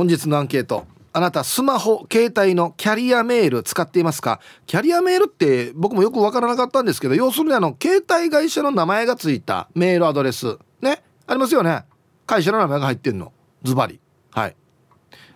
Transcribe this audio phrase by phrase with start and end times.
[0.00, 0.86] 本日のアンケート。
[1.12, 4.40] あなたスマホ携帯のキャリアメール使っていますか？
[4.64, 10.56] キャリアメールって僕もよくわからなかったんですけど要するにあの携帯会社の名前がついたメールアドレス。
[10.80, 11.02] ね？
[11.26, 11.84] ありますよね？
[12.24, 13.30] 会社の名前が入ってんの。
[13.62, 14.00] ズバリ。
[14.30, 14.56] はい。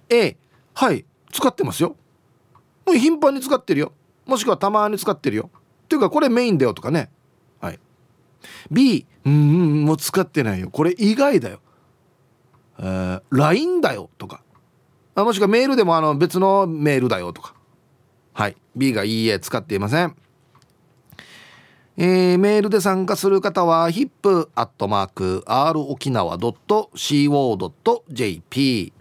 [0.08, 0.38] A
[0.72, 1.04] はい。
[1.30, 1.94] 使ってますよ。
[2.86, 3.92] もう頻繁に使ってるよ。
[4.24, 5.50] もしくはたまに使ってるよ。
[5.84, 7.10] っていうかこれメインだよとかね。
[7.60, 7.78] はい。
[8.70, 10.70] B うんもう使ってないよ。
[10.70, 11.60] これ意外だよ。
[12.78, 14.41] えー、LINE だよとか。
[15.16, 17.55] もしくはメールでもあの別のメールだよとか。
[18.32, 18.56] はい。
[18.74, 20.16] B がいいえ使っていません。
[21.96, 26.92] えー、メールで参加する方は hip.r 沖縄 .co.jp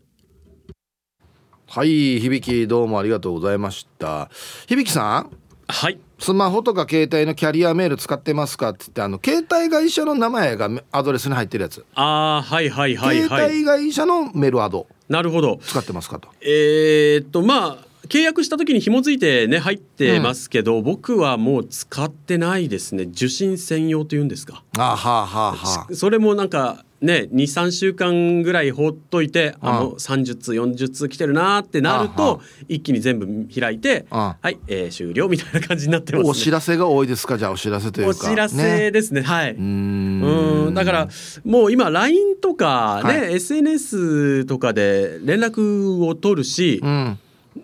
[1.68, 4.30] はい響どうもありがとうございました。
[4.68, 5.32] 響さん。
[5.68, 11.86] はいスマホとか携帯のキャリアメール使ってますかって言ってあの携帯会社の名前がアドレスに入ってるやつ。
[11.96, 13.28] ああはいはいはいはい。
[13.28, 14.88] 携帯会社のメールアド。
[15.10, 15.60] なるほど。
[15.62, 16.30] 使ってますかと。
[16.42, 23.04] えー、っとまあ契約した時に紐付いてね入ってますけど、うん、僕はもう使ってないですね。
[23.04, 24.64] 受信専用というんですか。
[24.78, 38.28] あはあはあはあそれもなんかね23週間ぐらい放っといてあの30通40通来てるなってなると一気に全部開いてはい、えー、終了みたいな感じになってます、ね、お知らせが多いですかじゃあお知らせというか。
[38.28, 39.54] お知らせですね、ね、はい。
[39.54, 40.74] うん。
[40.74, 41.10] だから
[41.44, 47.20] もう今 LINE とかね、はい、SNS とかで連絡を取るし、うん。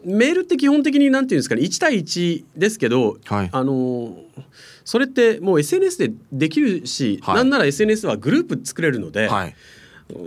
[0.06, 4.16] メールって基本的になんていうんですかね1対1ですけど、はい、あの
[4.84, 9.56] それってもう SNS でできるし、はい、なんなら SNS はグループ作れるので、はい、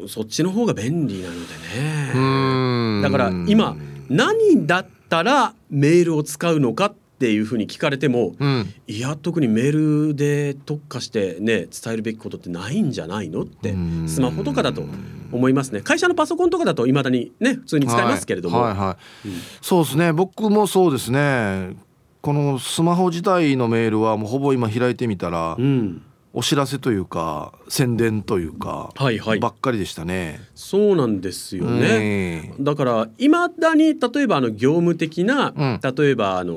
[0.08, 1.40] そっちの方が便利なので
[1.78, 3.02] ね。
[3.02, 3.76] だから今
[4.08, 13.74] 何だったらメールを使うのかっていうふうに聞かれても、うん、いや特にメールで特化してね伝えるべきことってないんじゃないのって
[14.06, 14.84] スマホとかだと
[15.32, 15.80] 思いますね。
[15.80, 19.28] 会社のパソコンとかだといまだにね普通に使いますけれども、はいはいはい。
[19.28, 20.12] うん、そうですね。
[20.12, 21.76] 僕もそうですね
[22.24, 26.00] このスマホ自体のメールはもうほぼ今開いてみたら、うん、
[26.32, 30.40] お知らせというか宣伝というか、はいはい、ばっかりでしたね。
[30.54, 32.54] そうなんですよね。
[32.58, 36.54] だからいまだに例えばあの業務的な、うん、例えばあの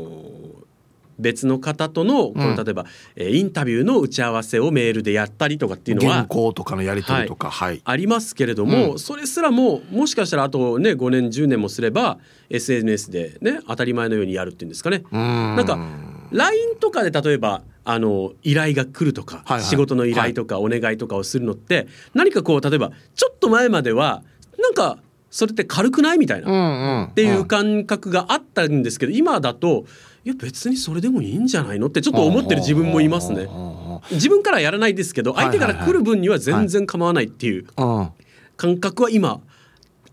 [1.19, 2.85] 別の方とのこの例えば、
[3.16, 12.19] うん、インタビューの打ち合わせをメールでやったりとかっていうのは原稿とかのやり取りとか、はい、はい、ありますけれども、うん、それすらももしかしたらあとね5年10年もすれば
[12.50, 15.03] SNS でね当たり前のようにやるっていうんですかね。
[15.11, 15.55] ん。
[15.55, 15.78] なんか
[16.31, 24.23] LINE とかで例えばあの依頼が来るとか、はいはい、仕事の依頼とかお願いとかをするのって、はい、何かこう例えばちょっと前までは
[24.59, 24.99] なんか
[25.29, 29.85] それって軽くないみたいな、うんうん、っていう感覚があったんですけど今だと
[30.28, 31.88] いや別にそれでもいいんじゃないの？
[31.88, 33.48] ってちょっと思ってる自分もいますね。
[34.12, 37.66] 自分からやらないですけど相手から来る分には全然構わないっていう
[38.58, 39.40] 感覚は今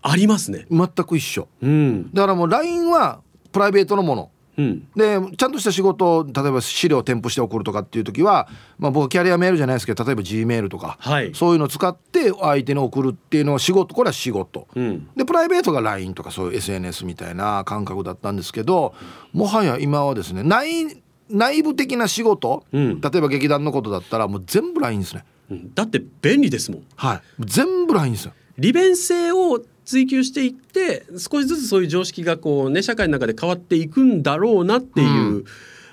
[0.01, 0.67] ありますね。
[0.71, 3.19] 全く一緒、うん、だからもう LINE は
[3.51, 18.93] プライベートのものうん、でちゃんとした仕事を例えば資料を添付して送るとかっていう時は、まあ、僕キャリアメールじゃないですけど例えば G メールとか、はい、そういうのを使って相手に送るっていうのは仕事これは仕事、うん、でプライベートが LINE とかそういう SNS みたいな感覚だったんですけど
[19.33, 25.25] もはや今はですね内内部的な仕事、うん、例えば劇団のことだったらもう全部 LINE ですね、
[25.73, 26.83] だって便利ですもん。
[26.95, 27.21] はい。
[27.39, 28.33] 全部 LINE ですよ。
[28.57, 35.45] 利便性を追求していって少しずつそういう常識がこうね社会の中で変わっていくんだろうなっていう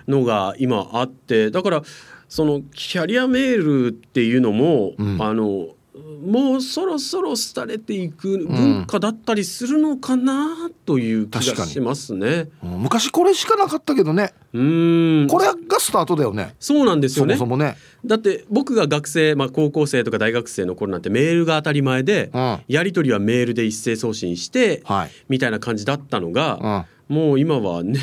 [0.08, 1.82] のが今あってだから
[2.28, 12.48] そのキャリアメールっていうのも、うん、あのもうそろそろ廃れていく文化だったりするのかなという気がしますね。
[12.64, 14.32] うん、昔これしかなかったけどね。
[14.54, 16.54] うんこれがスタートだよね。
[16.58, 17.34] そうなんですよね。
[17.36, 17.76] そもそもね。
[18.06, 27.98] だって僕が学生、まあ、高校生とか大学生の頃なんてメールが当たり前で、うん、やり取りはメールで一斉送信して、はい、みたいな感じだったのが、うん、もう今はね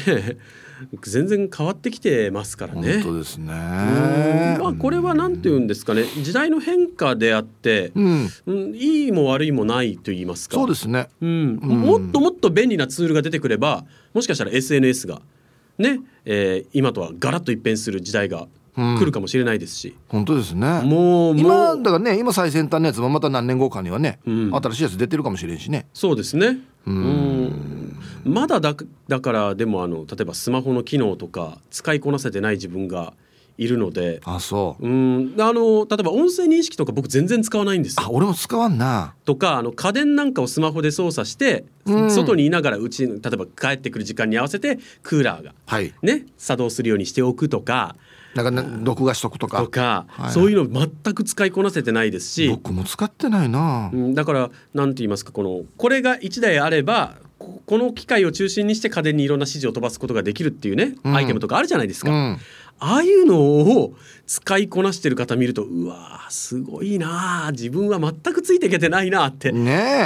[1.02, 3.02] 全然変わってきてますからね。
[3.02, 3.48] 本当ですね。
[3.50, 6.04] まあこれは何て言うんですかね。
[6.22, 10.56] 時代の変化であって、うん、いいも悪いもないと言いますか。
[10.56, 11.10] そうですね。
[11.22, 15.22] うん、もっともっと便利なツールが出てくればもしかしたら SNS が
[15.78, 20.82] ね、えー、今とはガラッと一変する時代が来るかもしれないですし、本当ですね。
[20.82, 25.88] もう今だからね今最先端のやつもまた何年後かにはね、うん、新しいやつ出てるかもしれんしね。
[25.94, 26.60] そうですね。
[26.86, 27.79] うん
[28.24, 28.76] まだだ
[29.08, 33.14] だからでもあの例えばスマホの機能とか使いこなせてない自分が
[33.60, 34.88] いるのであそう。
[34.88, 35.36] うん。
[35.38, 38.04] あの例えば音声認識とか僕全然使わないんですよ。
[38.06, 39.16] あ俺も使わんな。
[39.26, 47.98] とかあの家電なんかをスマホで操作して、うん、外にいながらうち例えば帰ってくる時間に合わせてクーラーが、はい、ね作動するようにしておくとか
[48.34, 49.58] なんか、ね、録画しとくとか。
[49.58, 50.22] とか、はい。
[50.24, 52.48] はい、そういうの全く使いこなせてないですし。
[52.48, 62.38] 僕も使ってないな、うん、だからなんて言いますかこのこれが1台あればこの機械を中心にして家電にいろんな指示を飛ばすことができるっていうね、うん、アイテムとかあるじゃないですか、うん、
[62.80, 63.94] ああいうのを
[64.28, 69.52] 使いこなしてる方見るとうわすごいな自分は全くついていけてないなって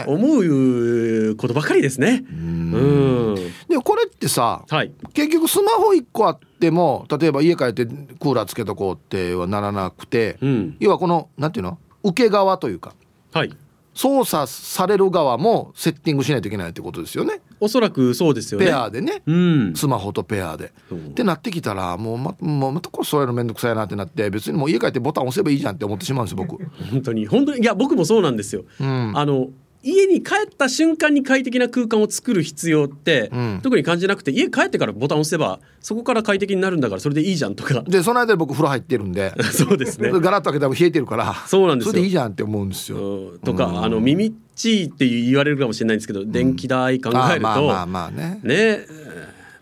[0.08, 2.24] 思うことばかりですね。
[2.30, 3.36] うん。
[3.68, 11.80] でこれってさ、はい、結局スマホ1個あっても例えば家帰ってクーラーつけとこうってはならなくて、うん、要はこのなんていうの？
[12.04, 12.94] 受け側というか、
[13.34, 13.52] はい、
[13.94, 17.42] 操作される側もセッティングしないといけないってことですよね。
[17.60, 18.66] おそらくそうですよね。
[18.66, 20.74] ペアでね、うん、スマホとペアで。
[20.94, 26.58] ってなってきたらもうまもうまたこれそういうの面倒くさいなってなって別にもう家帰ってボタン押せばいいじゃんって思ってしまうんです僕。
[26.92, 28.64] 本当に本当にいや僕もそうなんですよ。
[28.80, 29.50] うん、あの
[29.84, 39.34] 家に帰った瞬間に快適な空間を作る必要って、うん、特に感じなくて家帰ってからボタン押せばそこから快適になるんだからそれでいいじゃんとかでその間僕風呂入ってるんで。
[39.52, 40.10] そうですね。
[40.12, 43.38] ガラッと開けたら冷えてるからそうなんですそれでいいじゃんって思うんですよ。
[43.44, 48.40] とか、うん、あの耳っちいって言われるかもしれないんですけど、電気代考えると、まあまあまあね。
[48.44, 48.80] ね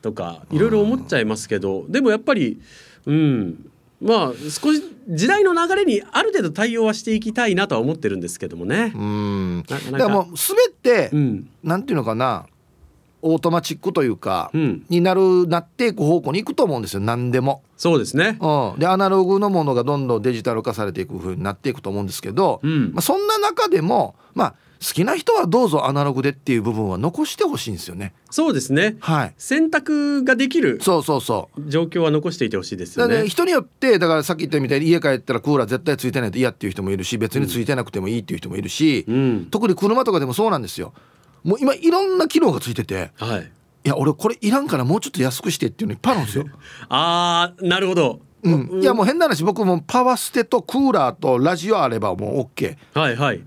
[0.01, 2.59] とかいろいろ思っちゃいますけど、でもやっぱり
[3.05, 3.70] うん
[4.01, 8.93] まあ少し時代の流れにある程度対応はしていきたいなとは思ってるんですけどもね。
[8.95, 9.63] うん。
[9.67, 12.47] だからもう全て、うん、なんていうのかな
[13.21, 16.99] オートマチックというか、うん、になるなっていく方向に行くと思うんですよ。
[16.99, 17.61] 何でも。
[17.77, 28.13] そうですね、うん、でアナログのものがどんどんデジタル化されていくふうになっていくと思うんですけど、うん、まあ、そんな中でもまあ好きな人はどうぞアナログでっていう部分は残してほしいんですよね。
[28.31, 28.97] そうですね。
[28.99, 29.33] はい。
[29.37, 30.79] 選択ができる。
[30.81, 31.69] そうそうそう。
[31.69, 33.27] 状況は残していてほしいですよね。
[33.27, 40.93] 人によってだからさっき言ったみたいに家帰ったらクーラー絶対ついてないと嫌っていう人もいるし、別についてなくてもいいっていう人もいるし、うん、特に車とかでもそうなんですよ。
[41.43, 43.11] もう今いろんな機能がついてて。
[43.17, 43.51] はい。
[43.83, 46.45] いや俺これいらんからもうちょっと安くしてっていうのいっぱいあるんですよ。
[46.89, 48.19] ああなるほど。
[48.43, 53.43] うん、いやもう変な話僕もパワーステとクーラーとラジオあればもう OK はいはい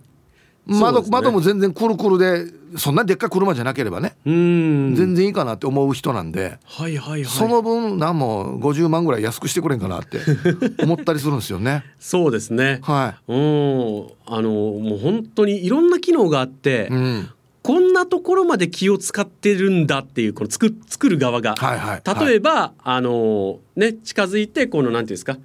[0.67, 2.47] 窓ね、窓も全然くるくるで
[2.79, 4.17] そんなでっかい車じゃなければね。
[4.25, 10.19] 全然いいかなって思う人なんで、はいはいはい、その分何も50万ぐらい安くしてくれんかなって
[10.83, 11.85] 思ったりするんですよね。
[12.01, 14.07] そうですね、はい、うん。
[14.27, 17.29] あのもう本当にいろんな機能があって、うん、
[17.63, 25.39] こんなところまで気を使ってるんだっていうこの作作る側が、はいはい、例えば、はい、あのね近づいてこのなんていうんですか？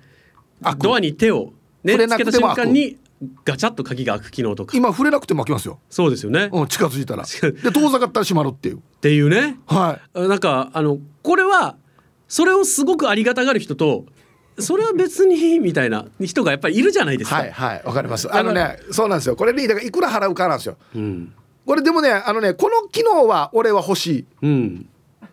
[0.78, 2.98] ドアに手をねつけた瞬間に
[3.44, 4.78] ガチャッと鍵が開く機能とか。
[4.78, 5.80] 今触れなくても開きますよ。
[5.90, 7.24] そうですよね、うん、近づいたら。
[7.24, 8.78] で遠ざかったら閉まるっていう。
[8.78, 9.58] っていうね。
[9.66, 10.28] はい。
[10.28, 11.76] なんかあのこれは
[12.28, 14.06] それをすごくありがたがる人と
[14.58, 17.38] それは別にみたいな人がやっぱりいるじゃないですか。
[17.38, 18.34] はいはいわかります。
[18.34, 19.36] あのねそうなんですよ。
[19.36, 21.34] これにだからいくら払うかなんですよ、うん、
[21.66, 24.90] これでもねあのねこの機能は俺は欲しい、うん、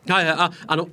[0.09, 0.35] はいはい。
[0.39, 0.89] ああの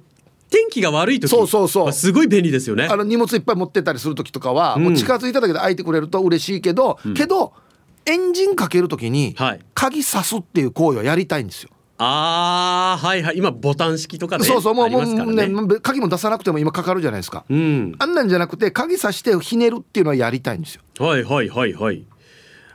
[0.53, 1.91] 天気が悪い時そうそうそう。
[1.91, 2.85] すごい便利ですよね。
[2.85, 7.53] あの荷物いっぱい持ってたりする時とかは、うん、もう近づいただけで開いてくれると嬉しいけど、うん、けど
[8.05, 9.35] エンジンかける時に
[9.73, 11.71] 鍵さすっていう行為はやりたいんですよ。
[11.97, 13.37] ああはいはい。
[13.37, 15.49] 今ボタン式とかで、そうそうもうもうね
[15.81, 20.81] 鍵も出さなくても今かかるじゃないですか、うん、あんなんじゃなくて鍵さしてひねるっていうのはやりたいんですよ。
[20.99, 22.05] はいはいはいはい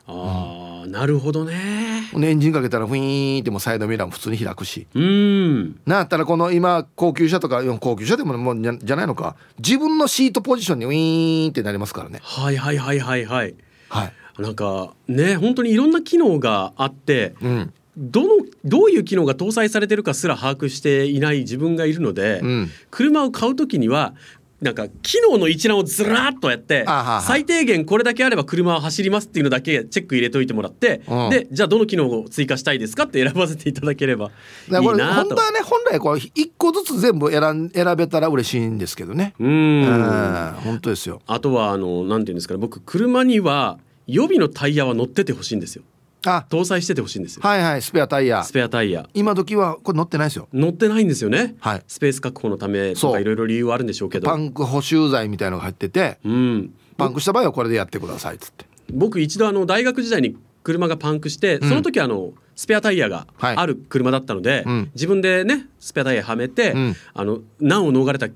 [0.08, 2.10] ああ、なるほどね。
[2.14, 4.86] エンジンかけたらフィーンってもサイドミラーも普通に開くし。
[4.94, 5.80] うん。
[5.86, 9.36] なったらこの今高級車とか高級車でももうじゃじゃないのか。
[9.58, 12.20] 自分のシートポジションにウィーンってなりますからね。
[12.22, 13.54] はいはいはいはいはい。
[13.90, 14.12] はい。
[14.38, 24.14] なんかね本当にいろんな機能があって、うん、どのどういう機能が搭載されてるかすら把握していない自分がいるので、うん、車を買う時には
[24.60, 26.84] なんか機能の一覧をずらっとやって
[27.22, 34.86] 最低限これだけあれば車は走りますっていうのだけチェック入れといてもらって、うん、でじゃあどの機能を追加したいですかって選ばせていただければいいなと。
[34.86, 39.34] 本当はね本来こう1個ずつ全部選選べたら嬉しいんですけどね。
[39.38, 40.54] うん。
[40.64, 41.22] 本当ですよ。
[41.26, 42.58] あとはあのなんていうんですかね。
[42.58, 45.84] 僕車には予備のタイヤは乗っててほしいんですよ
[46.24, 46.46] あ。
[46.48, 47.42] 搭載しててほしいんですよ。
[47.42, 48.42] はいはいスペアタイヤ。
[48.42, 49.08] スペアタイヤ。
[49.14, 50.48] 今時はこれ乗ってないですよ。
[50.52, 54.28] 乗ってないんですよね、はい、スペース確保のためとかいろいろ理由はあるんでしょうけど。
[54.28, 58.66] パンク補修剤みたいのが入ってて、うん、パンクした場合はこれでやってくださいっつって。
[58.92, 68.28] 僕一度あの大学時代に車がパンクしてその時あの、スペアタイヤがある車だったので、うん、自分でねスペアタイヤはめて、うん、あの難を逃れた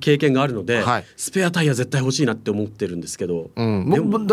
[0.00, 3.88] 経験があるので、はい、スペアタイヤ絶対欲しいなって思ってるんですけど、うん、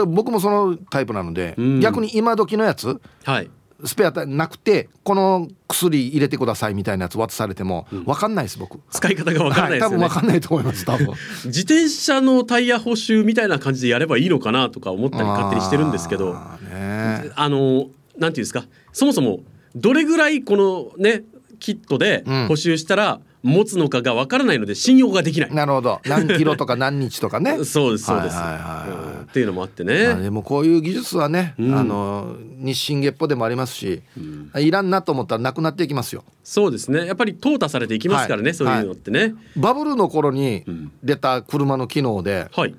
[0.07, 3.49] 僕もそのタイプなので、うん、逆に今時のやつ、はい、
[3.85, 8.79] スペアなくてこの薬入れてくださいみたいなやつ渡されても分かんないです、僕。
[8.89, 9.97] 使い方が分かんないですよ、ね。
[9.97, 11.07] はい、多分分かんないと思います多分。
[11.45, 16.35] 自転車のタイヤ補修みたいな感じでやればいいのかなとか思ったり勝手にしてるんですけど。
[16.35, 18.65] あ、ね、あのなんていうんですか。
[18.91, 19.39] そもそも
[19.75, 21.23] どれぐらいこのね
[21.59, 25.53] キットで補修したら、持つのかがわからないので信用ができない。
[25.53, 26.01] なるほど。
[26.05, 27.51] 何キロとか何日とかね。
[27.63, 34.19] そうですそうです、っていうのもあってね、でもこういう技術はね、うん、あの日進月歩でもありますし、う
[34.59, 36.25] ん、いらんなと思ったらなくなっていきますよ。
[36.43, 37.05] そうですね。
[37.05, 40.65] やっぱり淘汰されていきますからね、はい、そういうのってね、はい、バブルの頃に
[41.01, 42.75] 出た車の機能で、はい、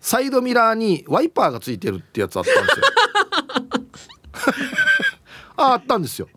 [0.00, 2.86] サイドミラーにワイパーがついてるってやつあったんですよ。
[5.58, 6.28] ああったんですよ。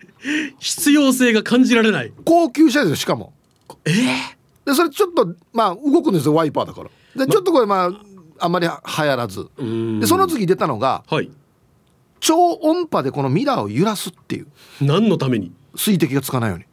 [0.59, 2.11] 必要性が感じられない。
[2.25, 3.33] 高級車ですよしかも
[3.85, 3.91] え？
[3.91, 3.95] ー、
[4.65, 7.25] でそれちょっとまあ動くんですよワイパーだから。
[7.25, 7.91] でちょっとこれまあ
[8.39, 9.47] あんまり流行らず。
[9.99, 11.31] でその次出たのが、はい、
[12.19, 14.47] 超音波でこのミラーを揺らすっていう。
[14.81, 15.51] 何のために？
[15.75, 16.65] 水滴がつかないように。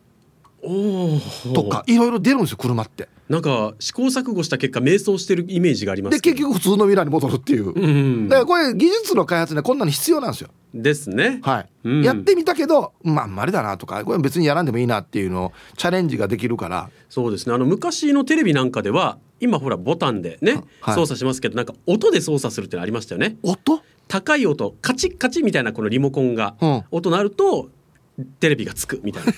[1.55, 10.51] とかいろいろ出るんですよ車ってなんか試行錯誤した結果迷走してるイメージがありますで結局普通のミラーに戻るっていう、うん、だからこれ技術の開発ねこんなに必要なんですよ。
[10.75, 11.41] ですね。
[11.43, 16.91] はい、うん、やってみたけどまああんまりだなとかこれ別にやらんでもいいなっていうのをチャレンジができるから。
[17.09, 17.55] そうですね。
[17.55, 23.37] あの昔のテレビなんかでは今ほらボタンでね、はい、操作しますけどなんか音で操作するってのありましたよね。
[23.43, 23.83] 音？
[24.09, 26.55] 高い音カチッカチッみたいなこのリモコンが
[26.93, 27.71] 音鳴ると
[28.39, 29.33] テレビがつくみたいな。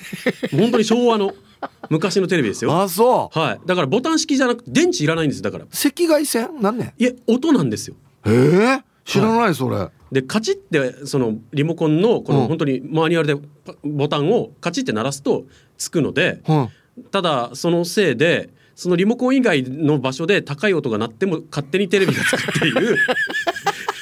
[0.59, 1.33] 本当に昭和の
[1.91, 2.81] 昔のテレビですよ。
[2.81, 3.39] あそう。
[3.39, 3.61] はい。
[3.67, 5.65] だからボタン式じゃなくて電池いらないんですだから。
[5.65, 6.61] 赤外線？
[6.61, 7.97] なんねいえ音なんですよ。
[8.27, 8.83] へえ。
[9.05, 13.49] 知らない、はい、それでカチッてそのリモコンのこの本当にマニュアルで
[13.83, 15.47] ボタンをカチッて鳴らすと
[15.79, 16.69] つくので、うん、
[17.11, 22.97] ただそのせいでそのリモコン以外の場所で高い音が鳴っても勝手にテレビがつくっていう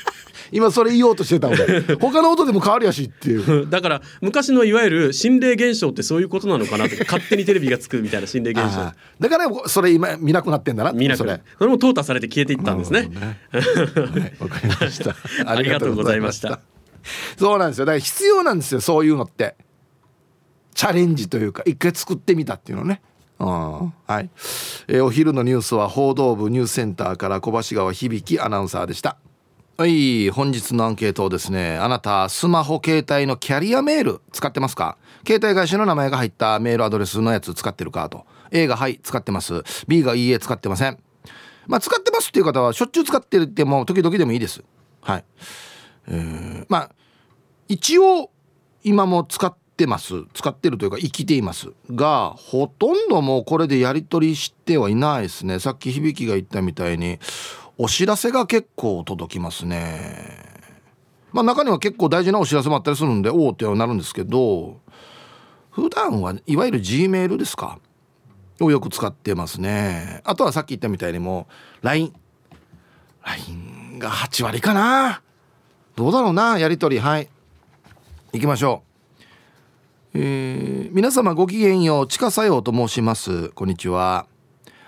[0.53, 3.69] 今それ言おうとしてた俺 他の音でも変わるやしっていう。
[3.69, 8.93] だから昔のいわゆる心霊現象ってそういうことなのかなと勝手にテレビがつくみたいな心霊現象。
[9.21, 11.71] だからそれ今見なくなってんだな見なくなそれ。
[11.71, 13.01] も淘汰されて消えていったんですね。
[13.01, 13.39] わ、ね、
[14.39, 15.17] はい、かり ました。
[15.47, 16.61] ありがとうございました。
[17.39, 17.85] そうなんですよ。
[17.85, 19.57] だから必要なんですよそういうのって。
[20.75, 23.01] チャレンジというか一回作ってみたっていうのね。
[23.39, 24.31] はい、
[24.89, 29.19] えー、お昼のニュースは報道部ニュースセンターから小橋川響アナウンサーでした
[29.79, 34.97] はい本日のアンケートをですねあなたスマホ携帯のキャリアメール使ってますか？
[35.27, 38.25] 携帯会社の名前が入ったメールアドレスのやつ使ってるかと。
[38.53, 39.65] A がはい使ってます。
[39.87, 40.99] B がいいえ使ってません。
[41.67, 44.65] まあ使ってますっていう方はしょっちゅう使ってるっても時々でもいいです。
[45.03, 45.25] はい、
[46.71, 46.91] まあ
[47.69, 48.31] 一応
[48.83, 50.25] 今も使ってます。
[50.33, 51.69] 使ってるというか生きています。
[51.91, 55.59] がほとんどもうこれでやり取りしてはいないですね。
[55.59, 57.19] さっき響が言ったみたいに
[57.79, 60.47] お知らせが結構届きますね。
[61.33, 64.81] まあ中には結構大事なお知らせもあったりするんでおおってなるんですけど
[65.71, 67.79] 普段はいわゆる G メールですか？
[68.61, 70.23] をよく使ってますね。
[70.25, 71.47] あとはさっき言ったみたいにも
[71.83, 72.15] LINE
[73.23, 75.21] LINE が8割かな？
[75.97, 76.59] どうだろうな？
[76.59, 77.03] やり取り。
[77.03, 77.29] はい。
[78.33, 78.83] 行きましょ
[80.15, 80.19] う。
[80.19, 82.07] えー、皆様ごきげんよう。
[82.07, 83.51] 地下作用と申します。
[83.51, 84.27] こんにちは。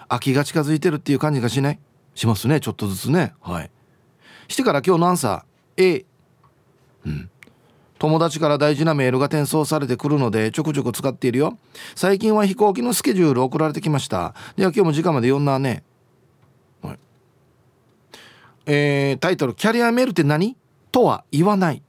[0.09, 1.79] 秋が近づいてるっていう感じがしない？
[2.19, 3.33] しますねちょっとずつね。
[3.41, 3.71] はい。
[4.49, 6.05] してから今日のアンサー A
[7.07, 7.31] うん。
[8.01, 11.59] 友達から大事なメールが転送されてくるのでちょくちょく使っているよ。
[11.95, 14.35] 最近は飛行機のスケジュール送られてきました。
[14.57, 15.85] では今日も時間まで読んだね。
[16.83, 16.99] はい。
[18.67, 20.57] えー、タイトル「キャリアメールって何?」
[20.91, 21.83] とは言わない。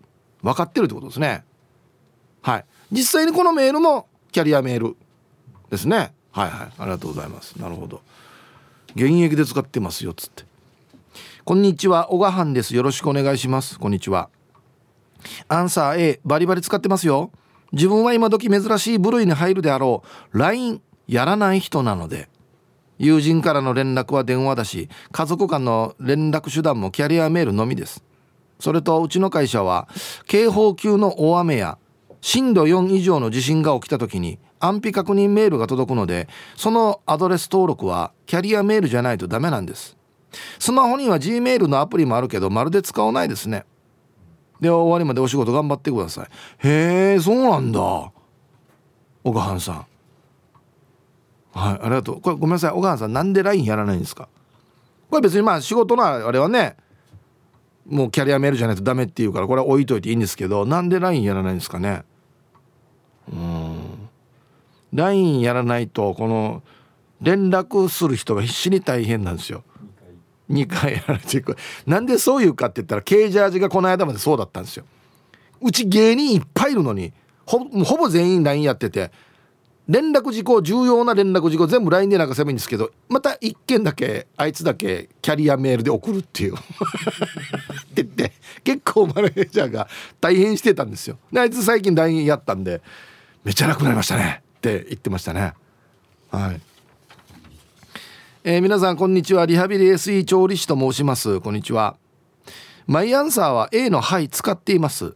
[0.43, 1.43] 分かってるってことですね。
[2.43, 2.65] はい。
[2.91, 4.95] 実際にこのメールもキャリアメール
[5.71, 6.13] ですね。
[6.31, 6.71] はいはい。
[6.77, 7.55] ありがとうございます。
[7.55, 8.01] なるほど。
[8.96, 10.46] 現役で使ってますよっつって。
[11.46, 12.75] こんにちは小川藩です。
[12.75, 13.79] よろしくお願いします。
[13.79, 14.29] こんにちは。
[15.48, 17.31] アンサー A バリバリ使ってますよ。
[17.72, 20.03] 自分は今時珍しい部類に入るであろ
[20.34, 22.29] う LINE やらない人なので。
[22.98, 28.03] 友人からの連絡は電話だし家族間の連絡手段もキャリアメールのみです。
[28.60, 29.88] それとうちの会社は
[30.27, 31.77] 警報級の大雨や
[32.22, 39.97] 震度4以上の地震が起きた時に安否確認メールが届くのでそのアドレス登録はキャリアメールじゃないとダメなんです。
[40.59, 43.65] スマホには Gmail のアプリもあるけどまるで使わないですね。
[44.59, 46.27] で終わりまでお仕事頑張ってください。
[46.67, 47.79] へえそうなんだ。
[49.23, 49.85] 小川さん。
[51.51, 52.21] はいありがとう。
[52.21, 52.71] これごめんなさい。
[52.71, 54.27] 小川さんなんで LINE やらないんですか？
[55.09, 56.75] これ別にまあ仕事のあれはね
[57.87, 62.03] もうキャリアメールじゃないとダメっていうからこれは置いといていいんですけどなんで LINE やらないんですかね？
[63.33, 63.88] うん。
[64.93, 66.63] LINE やらないとこの
[67.22, 69.63] 連絡する人が必死に大変なんですよ。
[70.50, 71.55] 2回やられていく
[71.86, 74.86] なんでそういうかって言ったらケージャージがこの間までそうだったんですよ。
[75.62, 77.13] うち芸人いっぱいいるのに
[77.46, 77.60] ほ
[77.98, 79.12] ぼ全員 LINE やってて
[79.88, 86.55] 連絡事項重要な連絡事項全部 LINE で流せばいいんですけどまた1件だけあいつだけキャリアメールで送るっていう。
[86.55, 86.58] っ
[87.93, 88.31] て言って
[88.63, 89.88] 結構マネージャーが
[90.22, 91.17] 大変してたんですよ。
[91.31, 92.81] であいつ最近 LINE やったんで
[93.43, 94.41] めっちゃ楽になりましたね。
[94.59, 95.53] って言ってましたね。
[96.29, 96.61] はい。
[98.43, 99.45] えー、皆さんこんにちは。
[99.45, 101.39] リハビリ SE 調理師と申します。
[101.39, 101.95] こんにちは。
[102.85, 105.15] マイアンサーは A の「はい」使っています。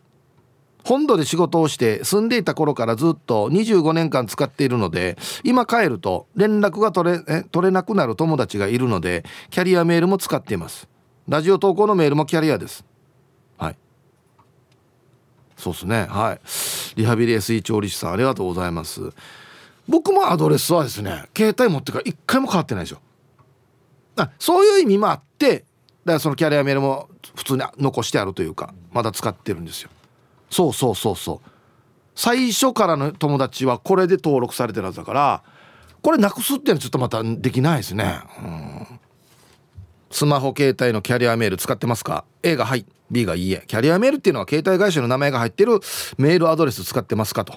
[0.85, 10.87] 本土で仕事をして住んでいた頃からずっと25年間使っているので今帰ると連絡が取れえ取れなくなる友達がいるのでキャリアメールも使っています。
[11.27, 12.85] ラジオ投稿のメールもキャリアです。
[13.57, 13.77] はい。
[15.57, 16.05] そうですね。
[16.09, 16.39] はい。
[16.95, 19.11] リハビリ SE 調理師さんありがとうございます。
[19.87, 22.99] 僕もアドレスはですね携帯持ってから一回も変わってないでしょ
[24.15, 25.65] あそういう意味もあってだか
[26.05, 29.89] らそのキャリアメールも普通に残してあるというかまだ使ってるんですよ。
[30.49, 31.49] そうそうそうそう。
[32.15, 35.43] 最初からの友達はこれで登録されてるはずだから
[36.01, 38.19] これなくすっていうのはちょっとまたできないですね。
[38.39, 38.99] うん。
[40.13, 42.85] スマホ携帯のキャリアメール使ってますか？A がはい。
[43.09, 43.63] B がいいえ。
[43.65, 45.79] キャリアメールっていうのは携帯会社の名前が入ってる
[46.19, 47.43] メールアドレス使ってますか？
[47.43, 47.55] と。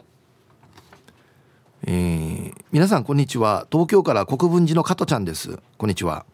[1.87, 3.67] えー、皆さんこんにちは。
[3.71, 5.59] 東京から国分寺の加トちゃんです。
[5.77, 6.25] こんにちは。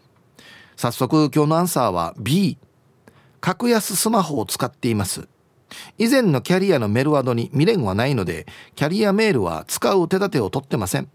[0.77, 2.57] 早速今日のアンサーは B
[3.41, 5.27] 格安スマホを使っています。
[5.99, 11.11] 以前のキャリアのメールアドに未練はないのでキャリアメールは使う手立てを取ってません。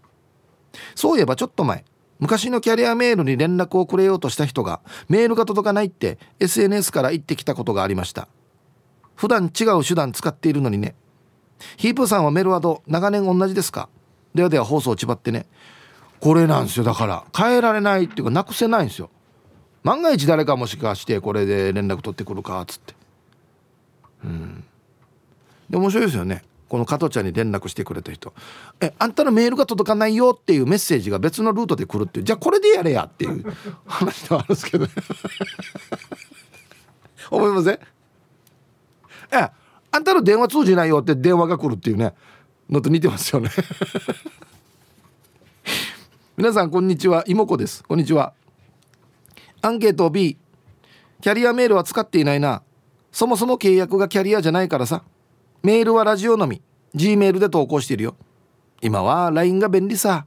[0.94, 1.82] そういえばちょっと前
[2.18, 8.28] 昔のキャリアメールに連絡をくれようとした人がメールが届かないって SNS から言ってきたことがありました。
[9.14, 10.94] 普段違う手段使っているのにね。
[11.76, 13.88] ヒープさんはメールアド長年同じですか？
[14.34, 15.46] ではでは放送をちばってね。
[16.20, 16.84] これなんですよ。
[16.84, 19.10] だから変えられないっていうかなくせないんですよ。
[19.82, 22.94] 万が一誰かもしかしてこれで連絡取ってくるかっつって。
[24.24, 24.64] うん。
[25.70, 26.42] で面白いですよね。
[26.68, 28.34] この加藤ちゃんに連絡してくれた人
[28.80, 32.24] 「えあんたのメールが届かないよ」っていうメッセージが別のルートで来るっていう。
[32.24, 33.44] じゃあこれでやれやっていう。
[33.86, 34.86] 話ではあるんですけど。
[37.30, 37.78] 思いません？
[39.32, 39.50] え
[39.90, 42.14] あんたの電話通じないよって電話が来るっていうね。
[42.68, 43.50] のと似てますよね。
[46.36, 47.24] 皆さんこんにちは。
[47.26, 47.82] 妹子です。
[47.82, 48.34] こんにちは。
[49.62, 50.36] アンケート B
[51.20, 52.62] キャリアメールは使っていないな。
[53.10, 55.02] そもそも契約がキャリアじゃないからさ
[55.62, 56.62] メールはラジオのみ。
[56.94, 58.16] G メールで投稿しているよ。
[58.80, 60.26] 今は LINE が便利さ。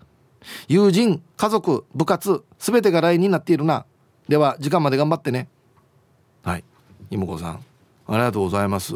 [0.68, 3.86] 友人家族部活全てが LINE になっているな。
[4.28, 5.48] では時間まで頑張ってね。
[6.44, 6.64] はい。
[7.10, 7.66] 妹子さん。
[8.08, 8.96] ありがとうございます。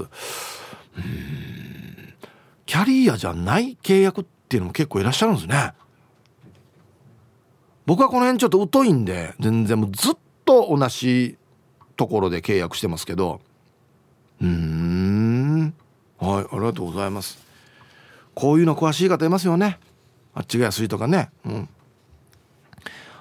[2.65, 5.73] キャリアじゃない契約っていうのも結構いらっしゃるんですね。
[7.85, 11.37] 僕はこの辺ちょっと疎いんで全然もうずっと同じ
[11.95, 13.39] ところで契約してますけど。
[14.41, 15.73] うん。
[16.19, 17.37] はいありがとうございます。
[18.33, 19.79] こういうの詳しい方いますよね。
[20.33, 21.29] あっちが安いとかね。
[21.45, 21.69] うん。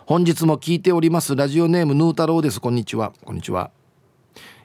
[0.07, 1.35] 本日も聞いております。
[1.35, 2.61] ラジオネームヌー太郎です。
[2.61, 3.13] こんにちは。
[3.25, 3.71] こんにちは。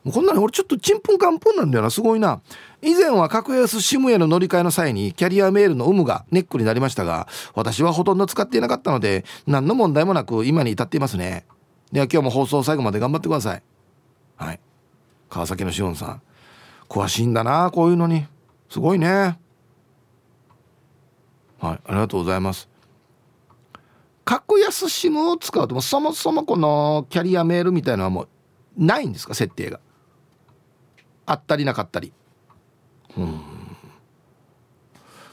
[0.04, 2.42] もうこんなの俺ちょっとちんぷんかんぷんなんだよなすごいな。
[2.82, 11.46] 以前は格安 SIM への乗り換えの際にキャリアメールの有無がネックになりましたが私はほとんど使っていなかったので何の問題もなく今に至っていますね。
[11.90, 13.62] では今日も放送最後まで頑張ってください。
[14.36, 14.60] はい。
[15.30, 16.22] 川崎のしおんさん。
[16.88, 18.26] 詳しいんだなこういうのに。
[18.68, 19.08] すごいね。
[19.08, 19.38] はい
[21.62, 22.68] ありがとうございます。
[24.26, 28.28] 格安 SIM を使うとそもそもこのキャリアメールみたいなのはもう
[28.76, 29.80] ないんですか設定が。
[31.26, 32.12] あったりなかったり。
[33.16, 33.26] うん。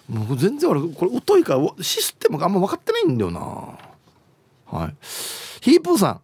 [0.07, 3.39] もう全然俺これ疎いからシステムがあんま分かってないんだよな。
[3.39, 4.95] はい。
[5.61, 6.21] ヒープーさん。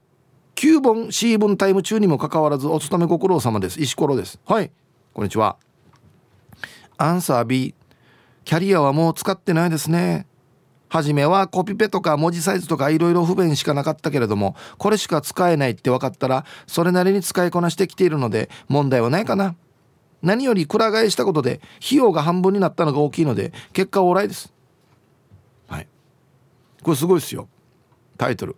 [0.56, 3.80] 9本 C 分タイム中にもかかわらずお勤めご苦労様です。
[3.80, 4.39] 石ころです。
[4.45, 4.71] はい。
[5.13, 5.58] こんにちは。
[6.97, 7.75] アンサー B
[8.43, 10.25] キャリアはもう使ってないですね。
[10.89, 19.56] 初めはコピペとか文字サイズとかいろいろ不便しかなかったけれどもこれしか使えないって分かったらそれなりに使いこなしてきているので問題はないかな。
[20.21, 24.52] 何よりくら替えしたことで費用が半分になったのが大きいので結果オーライです。
[25.67, 25.88] はい。
[26.82, 27.47] これすごいですよ。
[28.17, 28.56] タイトル。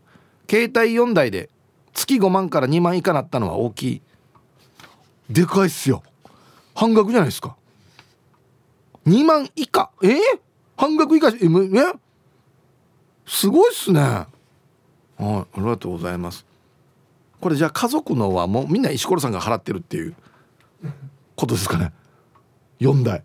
[0.50, 1.50] 携帯4台で
[1.94, 4.02] 月5万から2万以下なったのは大きい。
[5.30, 6.02] でかいっすよ。
[6.74, 7.58] 半額じゃないですか。
[9.06, 9.92] 2万以下。
[10.02, 10.08] え？
[10.08, 10.20] ー、
[10.78, 12.09] 半額以下ええ？
[13.30, 14.02] すごいっすね。
[14.02, 14.28] は
[15.20, 16.46] いありがとうございます。
[17.40, 20.16] これじゃあ家族のはもうみんな石ころさんが払ってるっていう
[21.36, 21.94] ことですかね。
[22.80, 23.24] 4台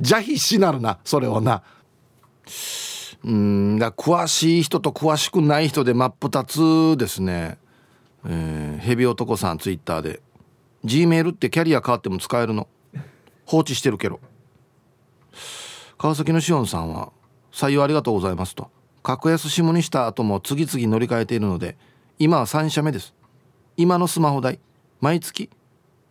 [0.00, 1.62] じゃ必死なるなそれはな。
[3.24, 7.58] うんだ詳しい人と詳しくない人で真っ二つですね、
[8.24, 10.20] えー、ヘビ男さんツイッターで
[10.84, 12.68] G メールってキャリア変わっても使えるの。
[13.44, 14.20] 放置してるけど。
[15.98, 17.12] 川崎のしおんさんは
[17.52, 18.70] 採用ありがとうございますと
[19.02, 21.76] 格安 SIM にした後も次々乗り換えているので
[22.18, 23.14] 今は3社目です。
[23.76, 24.58] 今のスマホ代
[25.00, 25.48] 毎月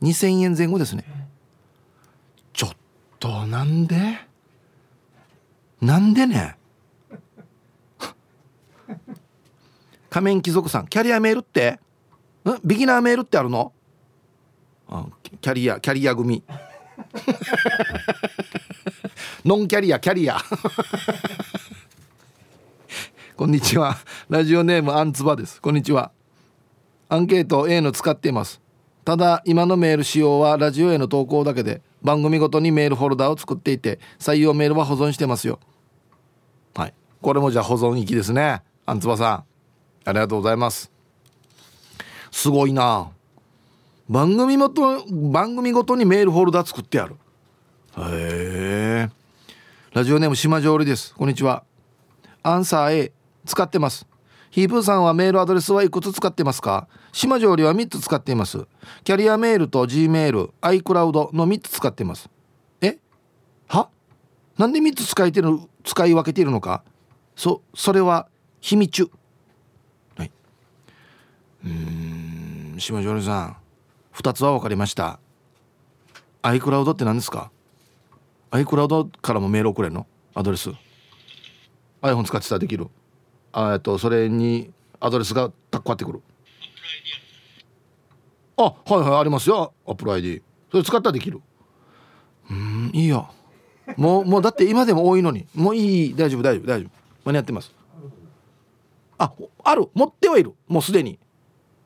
[0.02, 1.04] 2000円前後ですね。
[2.54, 2.70] ちょっ
[3.20, 4.18] となんで？
[5.82, 6.58] なんでね？
[10.10, 11.80] 仮面貴族さんキャリアメールって？
[12.46, 13.74] んビギナーメールってあるの？
[14.88, 15.06] あ
[15.42, 16.42] キャリアキャリア組。
[19.48, 20.40] ノンキャリアキャリア。
[23.38, 23.96] こんにちは。
[24.28, 25.62] ラジオネームアンツバです。
[25.62, 26.12] こんにちは。
[27.08, 28.60] アンケート A の使っています。
[29.06, 35.62] ただ今のメール仕様はラジオへの投稿だけで番組ごとにメールフォルダを作っていて採用メールは保存してますよ。
[36.76, 36.94] はい。
[37.22, 38.64] これもじゃあ保存域ですね。
[38.86, 39.44] アンツバさん。
[40.04, 40.92] ありがとうございます。
[42.32, 43.08] すごいな。
[44.10, 47.16] 番組ごと番組ごとにメールフォルダ作ってある。
[47.98, 49.27] へえ。
[49.98, 51.16] ラジオネーム島上りです。
[51.16, 51.64] こんにちは。
[52.44, 53.12] アンサー A
[53.48, 54.06] 使ってます。
[54.52, 56.88] ヒープーさんはメールアドレスはいくつ使ってますか？
[57.12, 58.68] 島上りは3つ使っています。
[59.04, 62.30] キャリアメールと G メール iCloud の3つ使ってます。
[62.80, 63.00] え？
[63.70, 63.90] は？
[64.56, 66.84] なんで3つ使いてる使い分けているのか？
[67.36, 68.28] そそれは
[68.62, 69.10] 秘密
[70.16, 70.32] はい。
[71.66, 73.58] うん島上りさん。
[74.14, 75.20] 2つは分かりました。
[76.44, 77.50] iCloud って何ですか？
[78.52, 80.08] iCloud からもメール送れるの？
[80.34, 80.72] アドレス。
[82.02, 82.88] iPhone 使ってたらできる。
[83.56, 86.22] えっとそれにアドレスがたっこってくる。
[88.56, 89.74] あはいはいありますよ。
[89.86, 91.42] アップル ID それ使ったらできる。
[92.50, 93.30] うんいいよ。
[93.98, 95.46] もうもうだって今でも多いのに。
[95.54, 96.90] もういい大丈夫大丈夫大丈夫。
[97.26, 97.74] 間に合ってます。
[99.18, 99.34] あ
[99.64, 99.90] ある。
[99.94, 100.54] 持ってはいる。
[100.68, 101.20] もうすでに。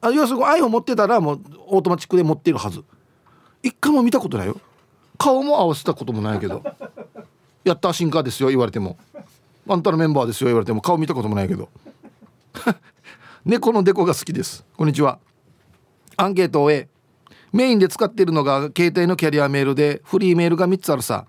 [0.02, 2.84] あ要するに iPhone 持ってたらもうオートマチックで持っているはず。
[3.64, 4.60] 一回も見たことないよ。
[5.22, 6.64] 顔も合わせたこともないけど
[7.64, 8.98] 「やった新カーですよ」言われても
[9.70, 10.82] 「あんたのメンバーですよ」言われても。
[10.82, 11.70] 顔見たこともないけど。
[13.46, 14.66] 猫のデコが好きです。
[14.76, 15.20] こんにちは。
[16.18, 16.90] アンケートを終え
[17.54, 21.26] メインで使っているのが携帯のキャリアメールでフリーメールが3つあるさ。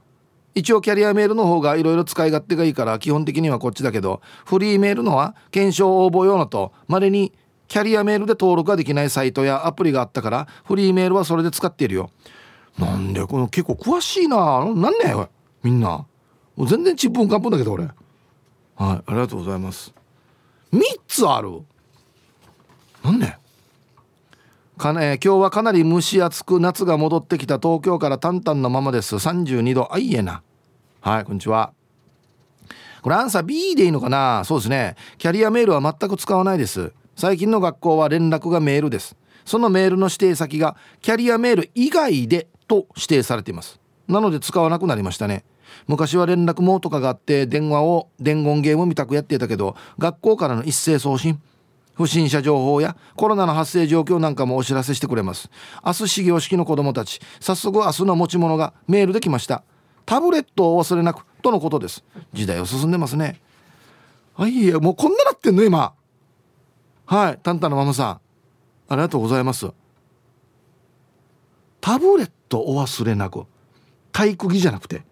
[0.54, 7.32] 一応キャリアメールの方がいろいろ使い勝手がいいから基本的にはこっちだけどフリーメールのは検証応募用のとまれに
[7.68, 12.10] キャリアメールで登録ができないサイトやアプリがあったからフリーメールはそれで使っているよ。
[12.78, 15.28] なんでこの結構詳しいななんね
[15.62, 16.06] みんな。
[16.56, 17.84] もう全然ちっぷんかんぷんだけど俺。
[17.84, 17.94] はい
[18.76, 19.92] ありがとうございます。
[20.72, 21.62] 3つある。
[23.04, 23.38] なんね
[24.78, 29.14] かね今日はかなり蒸し暑く夏が戻ってきた東京からタンタンのままです。
[29.16, 30.42] 32度あいえな。
[31.00, 31.72] はいこんにちは。
[33.02, 34.44] これアンサー B でいいのかな。
[34.44, 34.96] そうですね。
[35.18, 36.92] キャリアメールは全く使わないです。
[37.16, 39.16] 最近の学校は連絡がメールです。
[39.44, 43.78] そのメールの指定先がキャリアメール以外でと指定されています。
[44.08, 45.44] なので使わなくなりましたね。
[45.86, 51.40] 昔は連絡網とかがあって電話を伝言ゲームみたくやっていたけど学校からの一斉送信
[51.94, 55.50] 不審者情報やコロナの発生状況なんかもお知らせしてくれます。
[55.84, 59.62] 明日始業式の子供たち早速明日の持ち物がメールできました。
[60.06, 62.02] タブレットを忘れなくとのことです。
[62.32, 63.38] 時代を進んでますね。
[64.36, 65.92] あいやもうこんななってんの今。
[67.04, 68.20] はいタンタのママさん。
[68.88, 69.70] ありがとうございます。
[71.82, 73.46] タブレットお忘れなく
[74.12, 75.02] 体育着じゃなくて。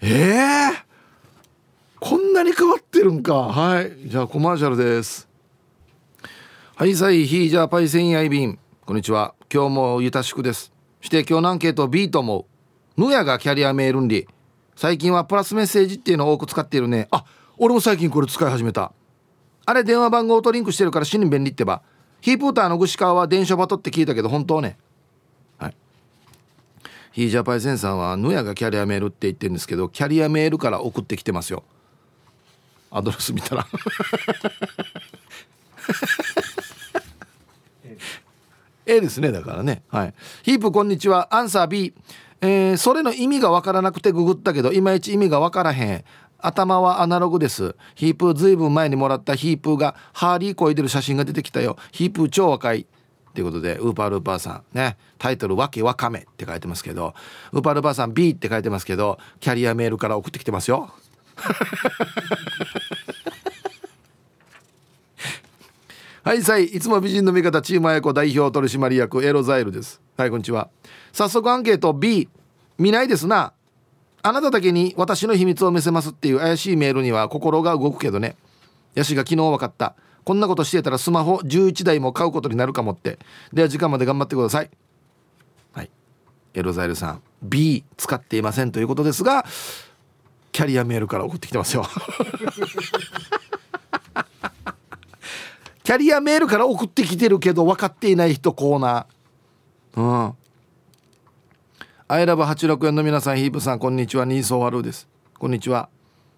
[0.00, 0.74] え えー、
[2.00, 3.34] こんなに変わってるんか。
[3.34, 5.28] はいじゃあコマーシャルです。
[6.76, 8.58] はいさいヒージャーパイセンヤイビン。
[8.86, 9.34] こんにちは。
[9.52, 10.72] 今日もゆたしくです。
[11.02, 12.46] して今日のアンケート B と思
[12.96, 13.00] う。
[13.00, 14.26] ぬやがキャリアメールンリ
[14.74, 17.06] 最近はプラスメッセージっていうのを多く使っているね。
[17.10, 17.24] あ
[17.58, 18.92] 俺も最近これ使い始めた。
[19.66, 21.82] あれ電話番号とリンクしてるから死に便利ってば。
[22.22, 24.78] ヒープーターの串川は電車バトって聞いたけど本当ね。
[25.58, 25.74] はい。
[27.10, 31.64] ヒージャパイセンさんはぬやがキャリアメールって言ってるんですけどキャリアメールから送ってきてますよ。
[32.92, 33.66] アドレス見たら。
[38.86, 39.82] ええですねだからね。
[39.88, 40.14] はい。
[40.44, 41.34] ヒープこんにちは。
[41.34, 41.92] アンサー B
[42.44, 46.04] えー、それの意味がわからなくてググったけどいまいち意味がわからへん
[46.42, 47.74] 頭はアナログです。
[47.94, 51.76] ヒープーずいぶん前にもらったヒープーがハーリーこいでる写真が出てきたよ。
[51.92, 52.86] ヒープー超若い
[53.34, 54.96] ということでウーパールーパーさんね。
[55.18, 57.14] タイトル「わけわかめ」って書いてますけど。
[57.52, 60.90] ウーパールーパーさん B って書いてますけどキャリアメールから送ってきてますよ。
[66.24, 70.00] はいさいいつも美人の味方チームあやこ代表取締役エロザイルです。
[70.16, 70.68] はいこんにちは。
[71.12, 72.28] 早速アンケート B
[72.78, 73.52] 見ないですな。
[74.22, 78.36] あなただけに私の秘密を見せますっていう怪しいメールには心が動くけどね。
[78.94, 79.94] ヤシが昨日分かった。
[80.24, 83.18] こんなことしてたらスマホ11台も買うことになるかもって。
[83.52, 84.70] では時間まで頑張ってください。
[85.72, 85.90] はい。
[86.54, 87.22] エロザイルさん。
[87.42, 89.44] B 使っていませんということですが
[90.52, 91.84] キャリアメールから送ってきてますよ。
[95.82, 100.00] キャリアメールから送ってきてるけど分かっていない人コーナー。
[100.00, 100.34] うん。
[102.12, 104.26] アイラブ864の皆さんヒープさんこんにちは。
[104.26, 105.08] ニーソーワルーです。
[105.38, 105.88] こんにちは。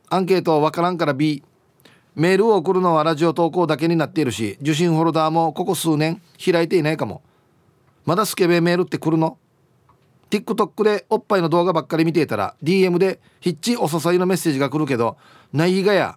[0.08, 1.42] アンケートわからんから B
[2.14, 7.22] メールを送るのはラジオ投稿だけになっているし受信ホルダーもここ数年開いていないかも。
[8.04, 9.36] まだスケベメールって来るの
[10.30, 15.16] ？TikTok でおっぱいの動画ばっかり見ていたら DM でヒッチお誘いのメッセージが来るけど
[15.52, 16.16] ないがや。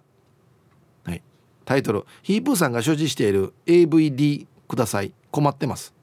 [1.02, 1.20] はい。
[1.64, 2.04] タイトル。
[2.22, 5.12] ヒープーさんが所持している AVD ください。
[5.32, 5.94] 困ってます。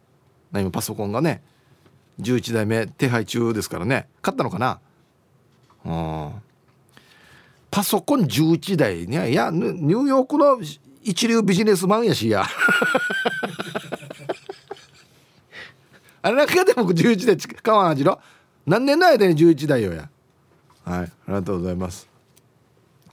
[0.53, 1.41] 今パソコンがね。
[2.19, 4.07] 11代目手配中ですからね。
[4.21, 4.79] 買ったのかな？
[5.85, 6.31] うん。
[7.69, 9.31] パソコン11台ね。
[9.31, 10.59] いやニューヨークの
[11.03, 12.45] 一流ビジネスマンやしや。
[16.21, 18.19] あれなんかでも11台買わんじろ？
[18.65, 20.09] 何年の間に11台よや。
[20.83, 22.07] はいありがとうございます。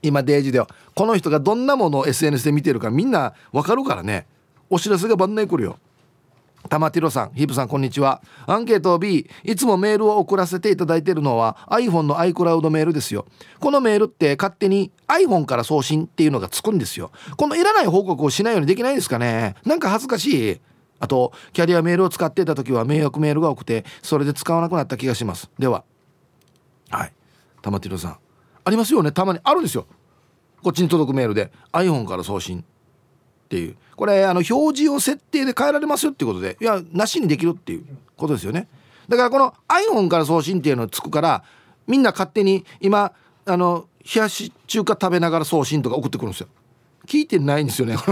[0.01, 4.25] 今デイジではこの人がどんなものを SNS で見てるかみんなわかるからね。
[4.69, 5.77] お知らせが番内来るよ。
[6.69, 8.21] 玉ティロさんヒープさんこんにちは。
[8.47, 13.25] アンケート B いつもメールを送らせていただいているのは iPhone の iCloud メールですよ。
[13.59, 17.11] このメールって勝手に iPhone から送信っていうのがつくんですよ。
[17.37, 19.55] このいらない報告をしないようにできないですかね。
[19.65, 20.61] なんか恥ずかしい。
[20.99, 25.49] あとキャリアメールを使っていた時は迷惑メールが多くてそれで使わなくなった気がします。
[25.59, 25.83] では
[26.89, 27.13] はい。
[27.61, 28.17] 玉ティロさん。
[28.65, 29.11] ありますよね。
[29.11, 29.85] たまにあるんですよ。
[30.63, 32.63] こっちに届くメールで iPhone から送信。
[33.53, 33.75] っていう。
[33.95, 37.85] これあの表示を設定で変えられますよっていうことでいやなしにできるっていう
[38.17, 38.67] ことですよね。
[39.07, 41.43] だからこの iPhone から送信っていうのつくから
[41.85, 43.13] みんな勝手に今
[43.45, 46.47] あの冷やし中華食べながら送信とか送ってくるんですよ。
[47.05, 47.97] 聞いてないんですよね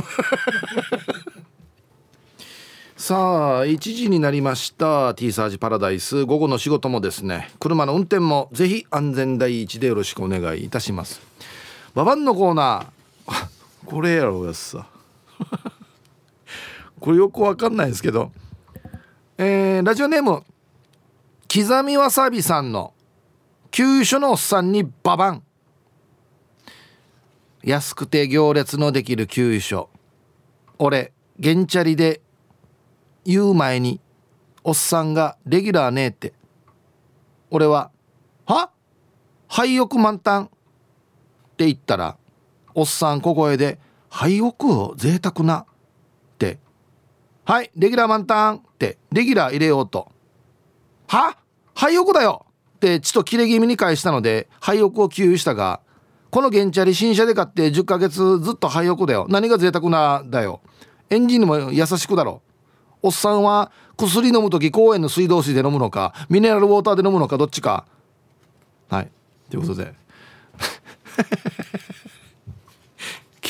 [2.98, 5.16] さあ1時になりました。
[5.16, 6.26] T サージパラダイス。
[6.26, 11.20] 午後の仕事もですね車の運転もぜひ安全第一でよろしくお願いいたします。
[11.96, 13.48] ババンのコーナー。
[13.88, 14.86] これやろうやさ
[17.00, 18.32] これよくわかんないですけど
[19.38, 20.44] えー、ラジオネーム
[21.52, 22.94] 刻みわさびさんの
[23.72, 25.44] 急所のおっさんにババン。
[27.64, 29.90] 安くて行列のできる給所。
[30.78, 32.22] 俺ゲンチャリで
[33.26, 34.02] 言う前に
[34.64, 36.34] おっさんがレギュラーねえって。
[37.50, 37.92] 俺は
[38.46, 38.72] 「は？
[39.48, 40.50] 廃屋満タン」っ
[41.58, 42.18] て言ったら
[42.74, 43.80] おっさん小声で
[44.12, 45.66] 「廃屋を贅沢な」っ
[46.38, 46.60] て
[47.46, 48.98] 「はいレギュラー満タン」って。
[49.12, 50.12] レギュラー入れようと
[51.08, 51.38] 「は？
[51.74, 52.46] 廃屋だよ!」
[52.78, 55.80] ってちと切れ気味に返したので廃屋を給油したが
[56.30, 59.26] この原チャリ新車で買って10ヶ月ずっと廃屋だよ。
[59.30, 60.62] 何が贅沢なだよ。
[61.10, 62.42] エンジンにも優しくだろ
[63.02, 67.86] おっさんは薬飲む時公園の水道水で飲むのかミネラルウォーターで飲むのかどっちか。
[68.90, 69.12] はい
[69.50, 69.94] ということで。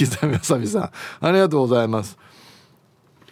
[0.08, 0.92] 刻みあさみさん。
[1.26, 2.18] ありがとうございます。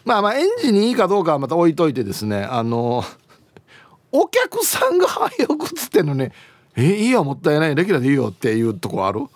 [0.05, 3.03] まあまあエンジンにいいかどうかはまた置いといてですねあの
[4.11, 6.31] お客さんが廃屋っつってんのね
[6.75, 9.21] えいいよもったいないレギュラーでいいよっていうとこある？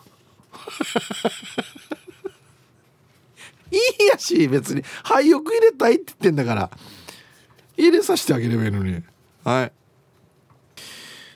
[3.72, 4.84] いいやし別に。
[5.04, 6.69] 廃屋入れたいって言ってんだから。
[7.76, 9.02] 入れさせてあげればいいのに。
[9.43, 9.72] はい。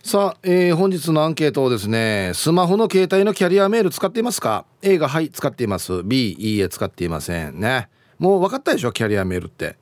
[0.07, 6.01] さあ、えー、本日のアンケートをですねスマホの携帯のキャリアメール使っていますか？A がはい使っています。
[6.05, 7.89] B いいえ使っていませんね。
[8.17, 8.93] もう分かったでしょ？
[8.93, 9.75] キャリアメールって。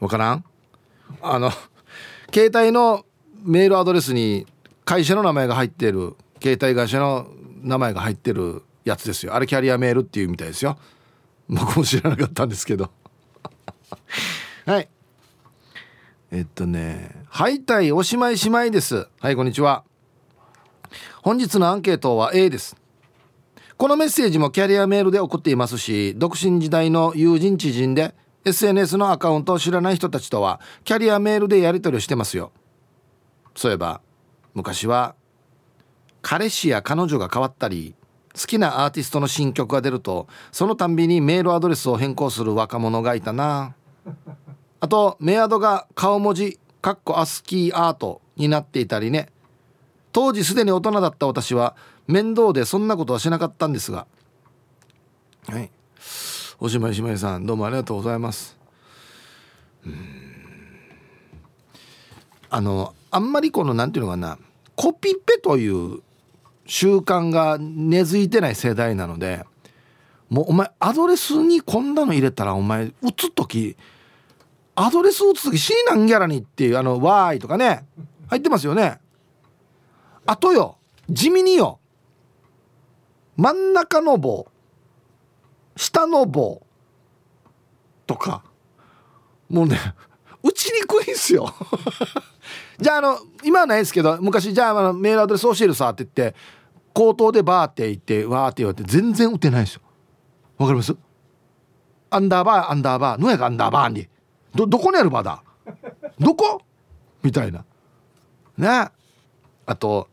[0.00, 0.44] 分からん？
[1.22, 1.50] あの
[2.30, 3.06] 携帯の
[3.42, 4.44] メールアドレスに
[4.84, 7.26] 会社の名前が入ってる携帯会社の
[7.62, 9.34] 名前が入ってるやつですよ。
[9.34, 10.76] あれキャリアメールっていうみたいですよ。
[11.48, 12.90] 僕も知らなかったんですけど。
[14.66, 14.90] はい。
[16.36, 19.84] えっとね「はいたいおしまいしまいです」はいこんにちは。
[21.22, 22.76] 本日のアンケートは A です。
[23.78, 32.52] このメッセージもキャリアメールで送っていますし独身時代の友人知人で SNS のアカウントを知らない人たちとはキャリアメールでやり取りをしてますよ。
[33.54, 34.02] そういえば
[34.52, 35.14] 昔は
[36.20, 37.94] 彼氏や彼女が変わったり
[38.34, 43.74] 好きなアーティストの新曲が出るとそのたんびにメールアドレスを変更する若者がいたな。
[44.80, 49.28] あとメアドが顔文字かっこアスキーアートになっていたりね。
[50.12, 54.06] 当時すでに大人だった私は面倒でそんなことはしなかったんですが。
[55.48, 55.70] はい。
[56.58, 58.56] おしまいしまいさんどうもありがとうございます。
[62.48, 64.38] あのあんまりこの何て言うのかな
[64.74, 66.00] コピペという
[66.66, 69.44] 習慣が根付いてない世代なので
[70.28, 73.76] もうお前アドレスにこんなの入れたらお前打つ時
[74.76, 77.86] アドレス打つ時 C なんギャラにっていうあの Y とかね
[78.28, 79.00] 入ってますよね。
[80.26, 80.78] あとよ
[81.10, 81.80] 地味によ。
[83.36, 84.46] 真ん中の棒
[85.76, 86.62] 下の棒
[88.06, 88.42] とか。
[89.48, 89.78] もうね
[90.42, 91.54] 打ちにくいんすよ。
[92.78, 96.36] じゃああの今はないですけど昔じゃああのメールアドレス教えるさって言って
[96.92, 99.82] 口頭でバーって言ってわーって言われて全然打てないですよ。
[100.58, 100.94] わかります？
[102.10, 104.08] アンダーバーアンダーバーのやがアンダーバーに。
[104.56, 105.42] どどこにあるバーだ
[106.18, 106.62] どこ？
[107.22, 107.64] みたいな。
[108.56, 108.90] ね。
[109.66, 110.08] あと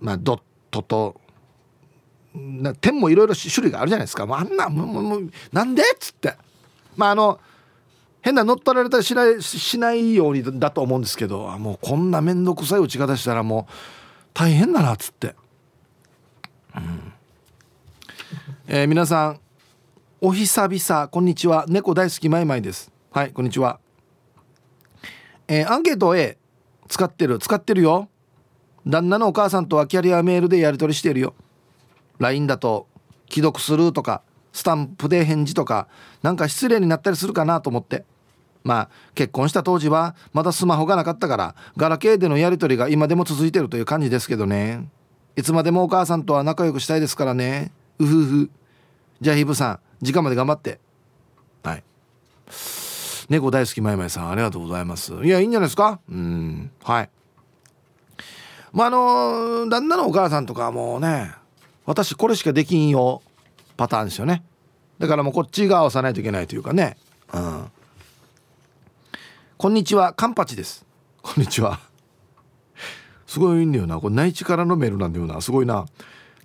[0.00, 1.20] まあドットと
[2.34, 4.26] な点もいろいろ種類があるじゃないですか。
[4.26, 5.82] もうあんなもうもうなんで？
[5.82, 6.34] っつって。
[6.96, 7.40] まああの
[8.20, 13.72] 変な乗っ取られたりしないしないようにだと思うんですけどもうこんな面倒くさい打ち方したらもう
[14.34, 15.34] 大変だなっつって、
[16.76, 17.12] うん。
[18.66, 19.40] えー、皆さん
[20.20, 21.08] お久々。
[21.08, 21.64] こんにちは。
[21.68, 22.90] 猫大好きマイマイです。
[23.10, 23.80] はいこんにちは。
[25.48, 26.36] えー、アンケート A
[26.88, 28.10] 使ってる使ってるよ。
[28.86, 31.34] 旦那のお母さんとはキャリアメールでやり取りしてるよ。
[32.18, 32.86] LINE だと
[33.30, 34.20] 既読するとか
[34.52, 35.88] スタンプで返事とか
[36.22, 38.04] なんか失礼になったりするかなと思って。
[38.62, 44.86] まあ結婚した当時はまだスマホがなかったからガラケーでのやり取りが今でも続いてるという感じですけどね。
[45.34, 47.72] いつまでもお母さんとは仲良くしたいですからね。
[47.98, 48.50] うふふ。
[49.22, 50.78] じゃあヒブさん時間まで頑張って。
[51.62, 51.82] はい。
[53.28, 55.12] 猫大好きまいまいさんありがとうございます。
[55.22, 56.00] いやいいんじゃないですか？
[56.08, 57.10] うんはい。
[58.72, 61.32] まああの旦那のお母さんとかもうね
[61.84, 63.22] 私これしかできんよ
[63.76, 64.42] パターンですよね。
[64.98, 66.96] だからもうこっちが合わさないといけないというかね。
[67.32, 67.70] うん。
[69.56, 70.86] こんにちはカンパチです。
[71.20, 71.80] こんにちは。
[73.26, 74.00] すごいんだよな。
[74.00, 75.40] これ内地からのメールなんだよな。
[75.42, 75.86] すごいな。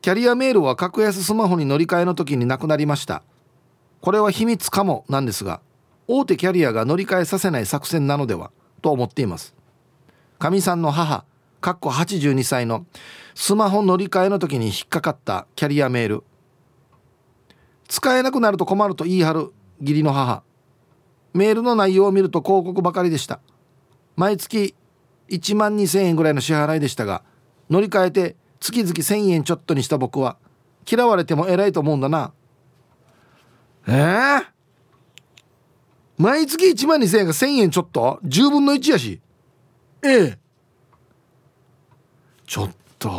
[0.01, 3.23] キャリアメールは格安スマホに乗り換えの時になくなりました。
[4.01, 5.61] これは秘密かもなんですが
[6.07, 9.55] 大手キャリアが乗り換えさせない作戦なのではと思っています。
[10.39, 11.25] かみさんの母
[11.61, 12.85] かっこ82歳の
[13.35, 16.23] スマホ乗り換えの時に引っかかったキャリアメール。
[17.87, 20.43] 使えなくなると困ると言い張る義理の母。
[21.33, 23.39] メールの内容を見ると広告ばかりでした。
[24.15, 24.75] 毎月
[25.29, 27.23] 1万2000円ぐらいの支払いでしたが
[27.69, 30.37] 乗り換えて月々1000円ちょっとにした僕は
[30.89, 32.33] 嫌われても偉いと思うんだな。
[33.87, 34.45] えー、
[36.17, 39.19] 毎月1万2000円が1000円ちょっと？10分の1やし。
[40.03, 40.39] ええ。
[42.45, 43.09] ちょっと。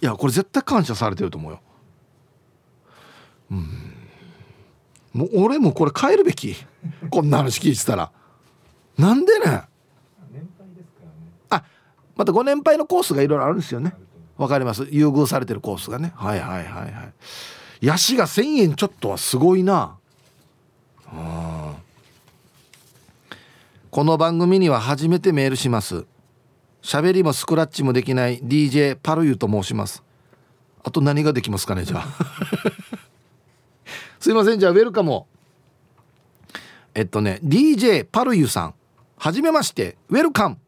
[0.00, 1.60] いやこれ絶対感謝されてると思うよ。
[3.50, 3.68] うん。
[5.12, 6.56] もう俺もこれ変えるべき。
[7.10, 8.10] こんな話聞いてたら。
[8.96, 9.62] なんでね
[11.50, 11.62] あ
[12.16, 13.94] またご年配のコースがいろいろあるんですよね。
[14.36, 14.88] わかります？
[14.90, 16.12] 優遇されてるコースがね。
[16.16, 17.12] はいはいはいはい。
[17.80, 19.97] ヤシが1,000円ちょっとはすごいな
[23.98, 26.06] この番組には初めてメールします。
[26.82, 30.04] 喋りもスクラッチもできない DJ パルユと申します。
[30.84, 32.06] あと何ができますかねじゃあ。
[34.20, 35.24] すいませんじゃあウェルカム
[36.94, 38.74] えっとね DJ パルユさん。
[39.16, 40.58] はじめましてウェルカム。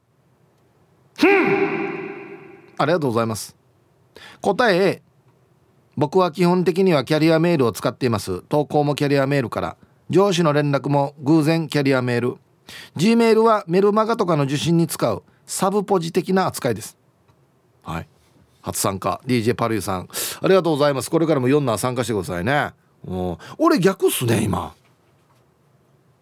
[2.78, 3.54] ありがとうございます。
[4.40, 5.02] 答え A
[5.96, 8.42] 僕は基本的にはキャリアメールを使っています。
[8.48, 9.76] 投稿もキャリアメールから。
[10.08, 12.38] 上司の連絡も偶然キャリアメール。
[12.96, 16.96] G メールはメルマガとかの受信に使うサブポジ的な扱いです。
[17.82, 18.08] はい。
[18.62, 19.20] 初参加。
[19.26, 20.08] DJ パルユさん。
[20.42, 21.10] ありがとうございます。
[21.10, 22.72] これからも4な参加してくださいね。
[23.58, 24.74] 俺逆っすね今。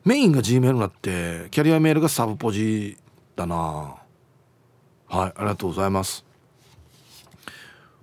[0.04, 2.96] メインが G メールになってキャリアメールがサブポジ
[3.36, 3.96] だな。
[5.08, 5.32] はい。
[5.34, 6.24] ありがとうございます。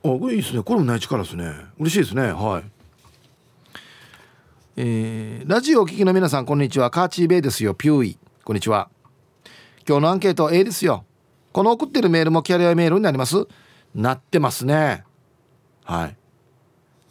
[0.03, 0.61] あこれいいですね。
[0.61, 1.51] これもない力ですね。
[1.79, 2.31] 嬉しいですね。
[2.31, 2.63] はい。
[4.77, 6.91] えー、ラジオお聞きの皆さんこんにちは。
[6.91, 7.73] カーチーベイですよ。
[7.73, 8.17] ピューイ。
[8.45, 8.91] こんにちは。
[9.89, 11.03] 今日のアンケート A ですよ。
[11.51, 13.47] この送ってるメールもキャリアメールになります。
[13.95, 15.03] なってますね。
[15.83, 16.17] はい。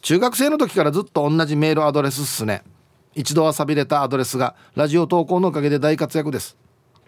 [0.01, 2.63] 中学生の時からずっと同じメールアドレスっすね。
[3.15, 6.55] 一度は寂れたアドレスがラジオ投稿のおかげで大活躍です。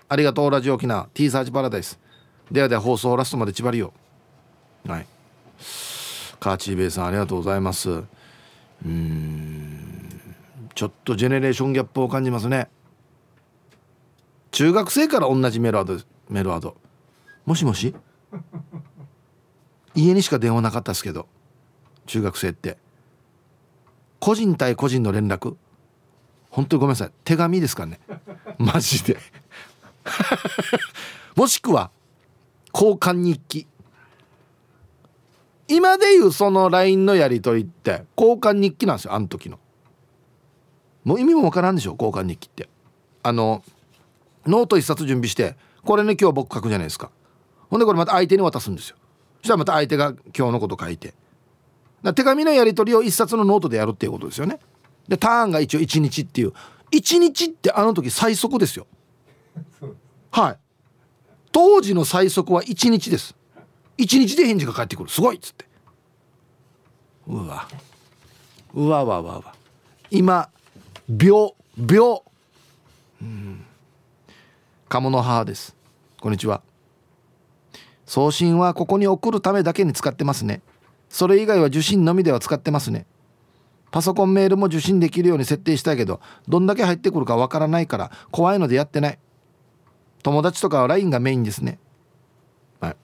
[0.09, 1.07] ありがとうラジオ沖縄。
[1.13, 1.97] T サーチパラダイス。
[2.51, 3.93] ではでは放送ラストまで縛りよ
[4.85, 5.07] はい。
[6.41, 8.03] カーチーベイさんありがとうございます。
[8.85, 10.21] うん。
[10.75, 12.67] ちょっとジェネレーションギャップを感じますね。
[14.57, 15.99] 中学生から同じメールアド
[16.29, 16.75] メールアド。
[17.45, 17.93] もしもし？
[19.93, 21.27] 家にしか電話なかったですけど。
[22.07, 22.79] 中学生って。
[24.19, 25.55] 個人対個人の連絡？
[26.49, 27.11] 本当にごめんなさい。
[27.23, 27.99] 手紙ですかね？
[28.57, 29.19] マジで。
[31.37, 31.91] もしくは
[32.73, 33.67] 交換日記。
[35.67, 39.59] 今でいうその LINE のやり取りって交換日記なんですよあの時の。
[41.03, 42.67] もう意味もわからんでしょ交換日記って。
[43.21, 43.63] あの
[44.47, 47.11] ノート一冊準備してこれね今日僕書くじゃないですか。
[47.69, 48.97] ほんでこれまた相手に渡すんですよ。
[49.41, 51.13] そしたらまた相手が今日のこと書いて。
[52.15, 54.59] 手紙のやり取りを一冊のノートでやるっていうことですよね。
[55.07, 56.53] でターンが一応1日っていう。
[56.91, 58.87] 1日ってあの時最速ですよ。
[60.31, 60.57] はい。
[61.51, 63.35] 当時の最速は1日です。
[63.97, 65.09] 1日で返事が返ってくる。
[65.09, 65.65] すごいっつって。
[67.27, 67.67] うわ。
[68.73, 69.55] うわわわわ。
[70.11, 70.49] 今
[71.09, 71.55] 秒。
[71.77, 72.23] 秒。
[73.21, 73.66] うん
[74.89, 75.75] 鴨の母です。
[76.21, 76.61] こんにちは。
[78.05, 80.61] 送信はここに送るためだけに使ってますね。
[81.09, 83.05] それ以外は受信のみでは使ってますね。
[83.91, 89.19] パソコンメールも受信できるように設定したいけどどんだけ入ってくるかわからないから怖いのでやってない。
[90.23, 91.79] 友達とかは LINE がメインですね。
[92.79, 92.95] はい。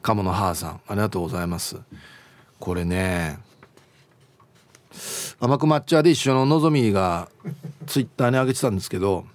[0.00, 1.76] 鴨の母さんありがとうございます。
[2.58, 3.38] これね
[5.38, 7.28] 甘く抹茶で一緒ののぞみが
[7.86, 9.26] ツイッターに上げてたんですけど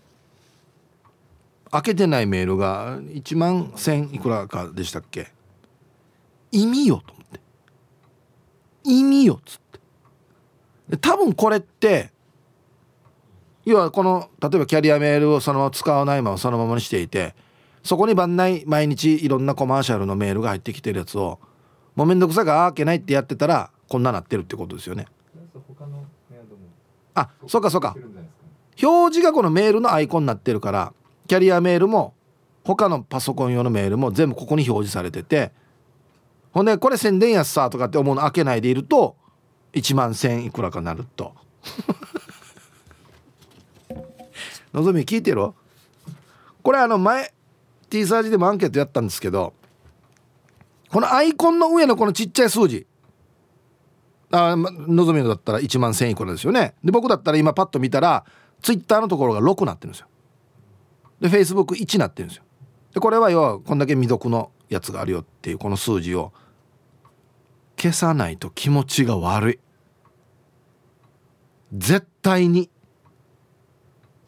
[1.76, 5.28] 開けてないメールが1万1000いくらかでしたっけ？
[6.51, 7.39] 意味よと思って。
[8.86, 9.59] 意味よっつっ
[10.89, 10.97] て。
[10.97, 12.11] 多分これって
[13.65, 17.36] 要はこの例えばキャリアメールをそのまま使わないままそのままにしていて
[17.84, 21.39] そこに番内毎日いろんなコマーシャルのメールが入ってきてるやつを
[21.95, 25.07] もうめんどくさいから開けないってやってたらこんななってるってことですよね。
[27.15, 27.95] あそうかそうか。
[28.82, 30.93] 表示がこのメールのアイコンになってるから
[31.28, 32.13] キャリアメールも
[32.63, 35.51] 他のパソコン用のメールも全部ここに表示されてて
[36.51, 39.15] ほんでこれ宣伝やつさとかって思うの開けないでいると
[39.73, 41.34] 1万1000いくらかなると。
[44.73, 45.51] のぞみ聞いてる？
[46.63, 47.34] これあの前
[47.89, 49.53] T サージでもアンケートやったんですけど
[50.89, 52.88] このアイコンの上のこのちっちゃい数字。
[54.32, 56.73] あのぞみのだったら1万1000いくらですよね。
[56.84, 58.26] で僕だったら今パッと見たら
[58.61, 60.07] ツイッターのところが6なってるんですよ。
[61.20, 62.43] で Facebook1 なってるんですよ。
[62.93, 66.34] でこれは要はこんだけ未読のやつがあるよっていうこの数字を
[67.78, 69.59] 消さないと気持ちが悪い。
[71.74, 72.70] 絶対に。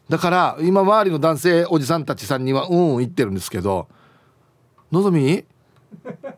[0.08, 3.88] だから今周りの男性おじさんたちさんにはうんうん言ってるんですけど
[4.90, 5.44] のぞみ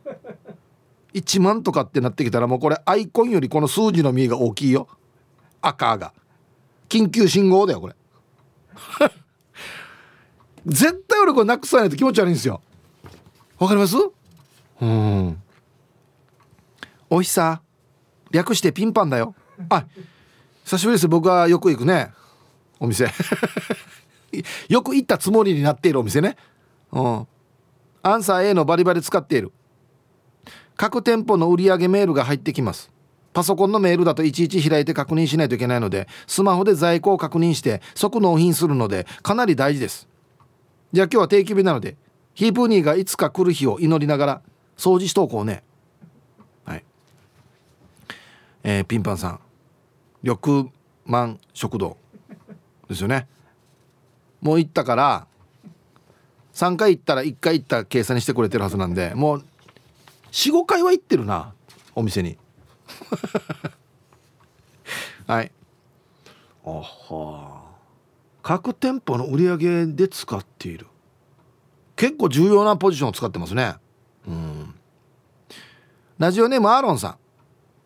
[1.14, 4.88] 1万とかってなってきたらもうこれアイコンよりこの数字の実が大きいよ。
[5.60, 6.12] 赤が。
[6.88, 7.94] 緊急信号だよこれ。
[10.66, 12.60] 絶対俺これなくさないと気持ち悪いんですよ。
[13.58, 13.96] わかります？
[14.80, 15.42] うん。
[17.08, 17.60] おいしさ
[18.30, 19.34] 略してピンパンだよ。
[19.68, 19.84] あ
[20.64, 21.08] 久しぶりです。
[21.08, 22.12] 僕はよく行くね。
[22.78, 23.10] お店。
[24.68, 26.36] よく行ったつもりになっているお店ね。
[26.92, 27.26] うん。
[28.02, 29.52] アンサー A のバリバリ使っている。
[30.76, 32.90] 各店舗の売上メールが入ってきます。
[33.32, 40.08] パソコンのメールだといちいち開いて確認しないといけないのでスマホで在庫を確認して即納品するのでかなり大事です
[40.92, 41.96] じゃあ今日は定期日なので
[42.34, 44.42] ヒープニーがいつか来る日を祈りながら
[44.76, 45.62] 掃除しとこうね。
[46.64, 46.84] はい。
[48.64, 49.40] えー、ピンパンさん。
[50.22, 50.70] 緑
[51.04, 51.96] 満食堂
[52.88, 53.28] ですよね。
[54.40, 55.26] もう行ったから
[56.54, 59.44] 3回行ったら1回行った計算にしてくれてるはずなんでもう
[60.32, 61.52] 45回は行ってるな
[61.94, 62.36] お店に。
[65.26, 65.52] はい。
[66.64, 67.59] あはあ。
[68.42, 70.86] 各店舗の売り上げで使っている。
[71.96, 73.74] 結構重要なポジションを使ってますね。
[74.26, 74.74] うん。
[76.18, 77.16] ラジオネームアーロンさん。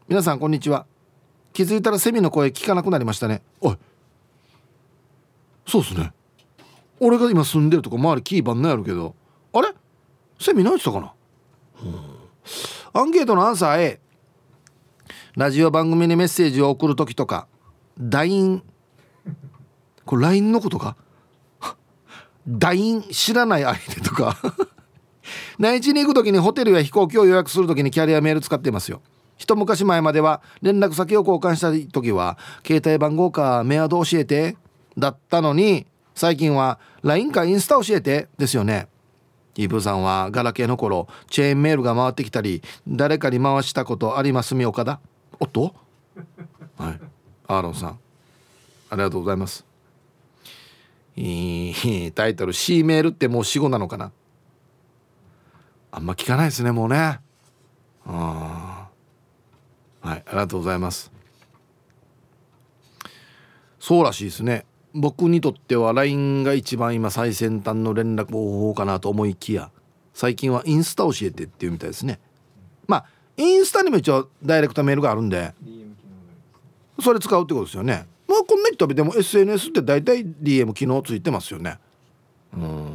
[0.08, 0.86] 皆さんこんにちは。
[1.52, 3.42] 気づいたらセミの声聞かなくなりましたね。
[3.60, 3.76] おい。
[5.66, 6.12] そうっすね。
[7.00, 9.14] 俺が今住んでるとこ周りキーバンのやるけど。
[9.52, 9.68] あれ？
[10.38, 11.14] セミ何したかな、
[12.92, 14.00] アンケートのアンサー A
[15.36, 17.46] ラジオ番組にメッセージを送る時とか
[17.98, 18.64] LINE
[20.04, 20.96] これ LINE のことか
[22.46, 24.36] ？LINE 知らない相手とか。
[25.58, 29.00] 内地に行く時にホテルや飛行機を予約する時にキャリアメール使ってますよ。
[29.36, 34.56] 一昔前までは連絡先を交換した時は携帯番号かメアド教えて
[34.96, 38.88] だったのに最近は LINE かインスタ教えてですよね。
[39.56, 45.00] イブさんはガラケーの頃チェーンメールが回ってきたり誰かに回したことありますみ岡田
[45.40, 45.74] おっと？
[46.76, 47.00] はい。
[47.46, 47.98] アーロンさん
[48.90, 49.64] ありがとうございます。
[52.14, 54.12] タイトル C メールってもう死後なのかな？
[55.92, 57.20] あんま聞かないですねもうね。
[58.06, 58.88] あ
[60.00, 61.12] はいありがとうございます。
[63.78, 64.66] そうらしいですね。
[64.92, 69.70] 僕にとっては LINE が一番今最先端の連絡方法かなと思いきや
[70.12, 72.20] 最近はインスタ教えてっていうみたいですね。
[72.86, 73.06] まあ
[73.36, 75.52] インスタにも一応ダイレクトメールがあるんで
[77.00, 81.78] それ使うってことですよねまあこんな人でも SNS って大体 DM 機能ついてますよね。
[82.54, 82.90] うん。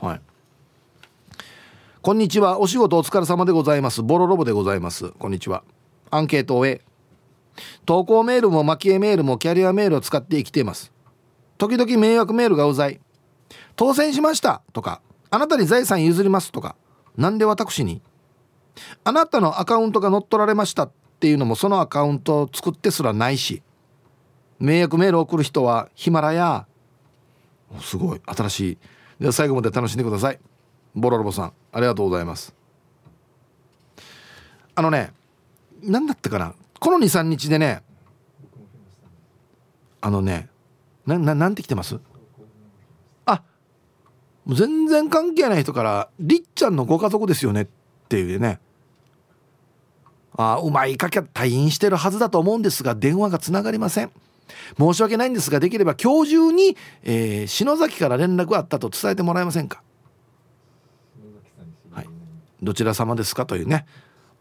[0.00, 0.20] はい。
[2.02, 2.60] こんにちは。
[2.60, 4.02] お仕事お疲れ様でございます。
[4.02, 5.10] ボロロボでございます。
[5.12, 5.62] こんにちは。
[6.10, 6.80] アンケートを終え
[7.84, 10.92] 投稿メールも蒔絵メールもキャリアメールを使って生きています。
[11.58, 13.00] 時々迷惑メールがうざい。
[13.76, 14.62] 当選しました。
[14.72, 15.00] とか
[15.30, 16.52] あなたに財産譲ります。
[16.52, 16.76] とか
[17.16, 18.02] なんで私に。
[19.04, 23.62] あなたのアカウントが乗っ取られましたっていうのもそのアカウントを作ってすらないし
[24.58, 26.66] 迷惑メールを送る人はヒマラヤ。
[27.80, 28.20] すごい。
[28.24, 28.78] 新しい。
[29.20, 30.38] では最後まで楽しんでください。
[30.94, 32.54] ボロロボさんありがとうございます。
[34.74, 35.12] あのね
[35.82, 36.54] 何だったかな？
[36.78, 37.82] この23日でね
[40.00, 40.48] あのね
[41.06, 41.98] なななんて来てます？
[43.24, 43.42] あ
[44.44, 47.66] もう全然関係ない人から「りっちゃんのご家族ですよね」っ
[48.08, 48.60] ていうね。
[50.38, 54.10] あうまいかけ退院してるはずだと思うんですが電話がつながりません。
[54.78, 59.82] 申し訳ないんですができれば今日中に、えー、篠崎から連絡があったと伝えてもらえませんか？
[61.92, 62.08] はい。
[62.62, 63.86] どちら様ですかというね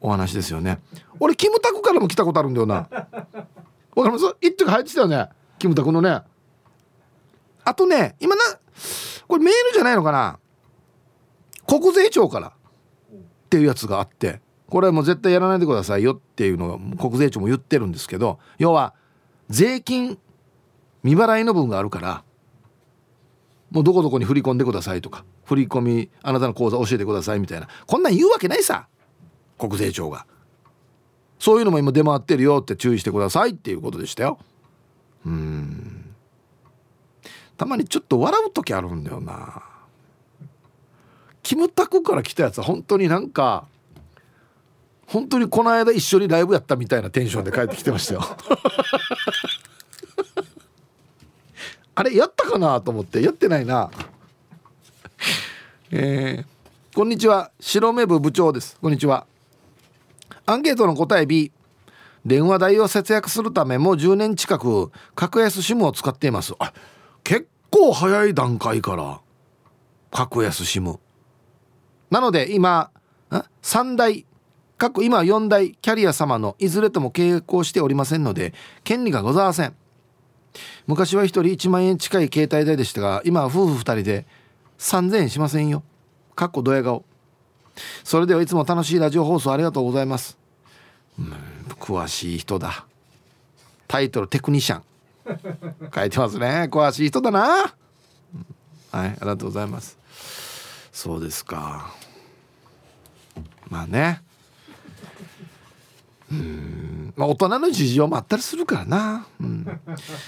[0.02, 0.80] お話ですよね。
[1.20, 2.76] 俺キムタクからも来たことあるんだよな。
[3.96, 4.26] わかります？
[4.42, 5.30] 一時入ってたよね。
[5.58, 6.22] キムタクのね。
[7.64, 8.42] あとね今な
[9.28, 10.38] これメールじゃないのかな？
[11.68, 14.40] 国税庁からっていうやつがあって
[14.70, 18.94] これはもう絶対やらないでくださいよっていうのが国税庁も言ってるんですけど要は
[19.50, 20.18] 税金
[21.04, 22.24] 未払いの分があるから
[23.72, 28.88] もうどこどこに振り込んでくださいとか振り込みあなたの口座教えてくださいみたいなこんなん言うわけないさ
[29.58, 30.26] 国税庁が。
[31.40, 34.40] そういうのも今出回ってるよって注意してくださいっていうことでしたよ。
[35.26, 36.16] うん。
[37.58, 39.64] たまにちょっと笑う時あるんだよな。
[41.44, 43.68] キムタクから来たやつは本当になんか
[45.08, 48.22] 本当にこの間一緒にライブやったみたいなテンションで帰ってきてましたよ。
[51.98, 53.90] あれやったかなと思ってやってないな。
[55.92, 57.52] えー、こんにちは。
[57.60, 58.78] 白目部部長です。
[58.82, 59.26] こんにちは。
[60.46, 61.52] アンケートの答え B
[62.26, 66.54] 電話代を節約するためもう10年近く格安 SIM を使っています。
[66.60, 66.74] あ
[67.24, 69.22] 結構早い段階から
[70.12, 71.00] 格安 SIM
[72.10, 72.90] なので今
[73.62, 74.26] 3台
[74.78, 78.54] 各今4台キャリア様のいずれとも契約をしておりませんので
[78.84, 79.76] 権利がございません。
[80.88, 84.26] 昔は1人1万円近い携帯代でしたが今は夫婦2人で
[84.80, 85.84] 3000円しませんよ。
[86.36, 87.06] かっこドヤ顔。
[88.04, 90.38] それではいつも楽しいラジオ放送ありがとうございます。
[91.18, 91.34] うん
[91.80, 92.86] 詳しい人だ。
[93.88, 94.84] タイトルテクニシャン。
[95.94, 96.68] 書いてますね。
[96.72, 97.40] 詳しい人だな。
[97.40, 97.74] はい
[98.92, 99.98] ありがとうございます。
[100.92, 101.94] そうですか。
[103.70, 104.25] まあね。
[106.32, 107.14] うん。
[107.16, 109.80] まあ大人の事情もあったりするからな、うん、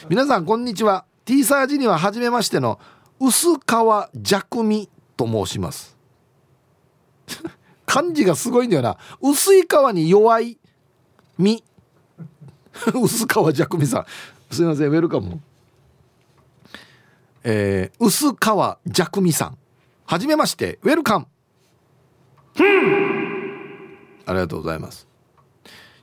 [0.09, 1.05] 皆さんこんにちは。
[1.25, 2.79] T サージには初めましての
[3.19, 5.97] 薄川弱味と申します。
[7.85, 8.97] 漢字がすごいんだよな。
[9.21, 10.57] 薄い皮に弱い
[11.37, 11.63] 身
[12.93, 14.05] 薄皮弱味さん。
[14.53, 15.41] すいませんウェルカム。
[17.43, 19.57] えー、薄皮弱味さん。
[20.05, 21.27] はじめましてウェルカム。
[24.25, 25.06] ありがとうございます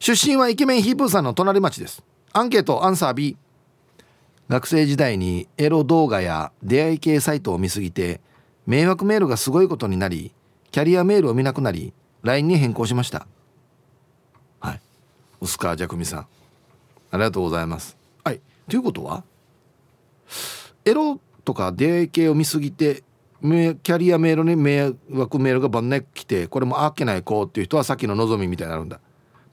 [0.04, 2.04] 出身はイケメンヒープーさんの隣町です。
[2.34, 3.38] アンケートアンサー B
[4.50, 8.20] 学生時代にエロ動画や出会い系サイトを見すぎて
[8.66, 10.34] 迷惑メールがすごいことになり
[10.72, 13.26] キャリアメールを見なくなり LINE に変更しました。
[14.60, 14.80] はい。
[15.40, 16.20] 薄川ジャクミさん。
[16.20, 16.26] あ
[17.16, 17.96] りがとうございます。
[18.22, 18.42] はい。
[18.68, 19.24] ということは
[20.84, 23.02] エロとか出会い系を見すぎて
[23.40, 29.00] キャリアメールに迷惑メールが晩年来てこれもあっけない子っていう人はさっきののぞみみたいになるんだ。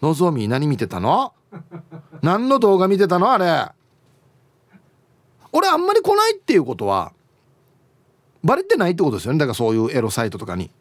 [0.02, 1.34] のぞみ何見てたの？
[2.22, 3.32] 何の動画見てたの？
[3.32, 3.68] あれ。
[5.52, 7.12] 俺あんまり来ないっていうことは
[8.43, 9.39] バレてないってことですよね？
[9.39, 10.72] だからそういうエロサイトとかに。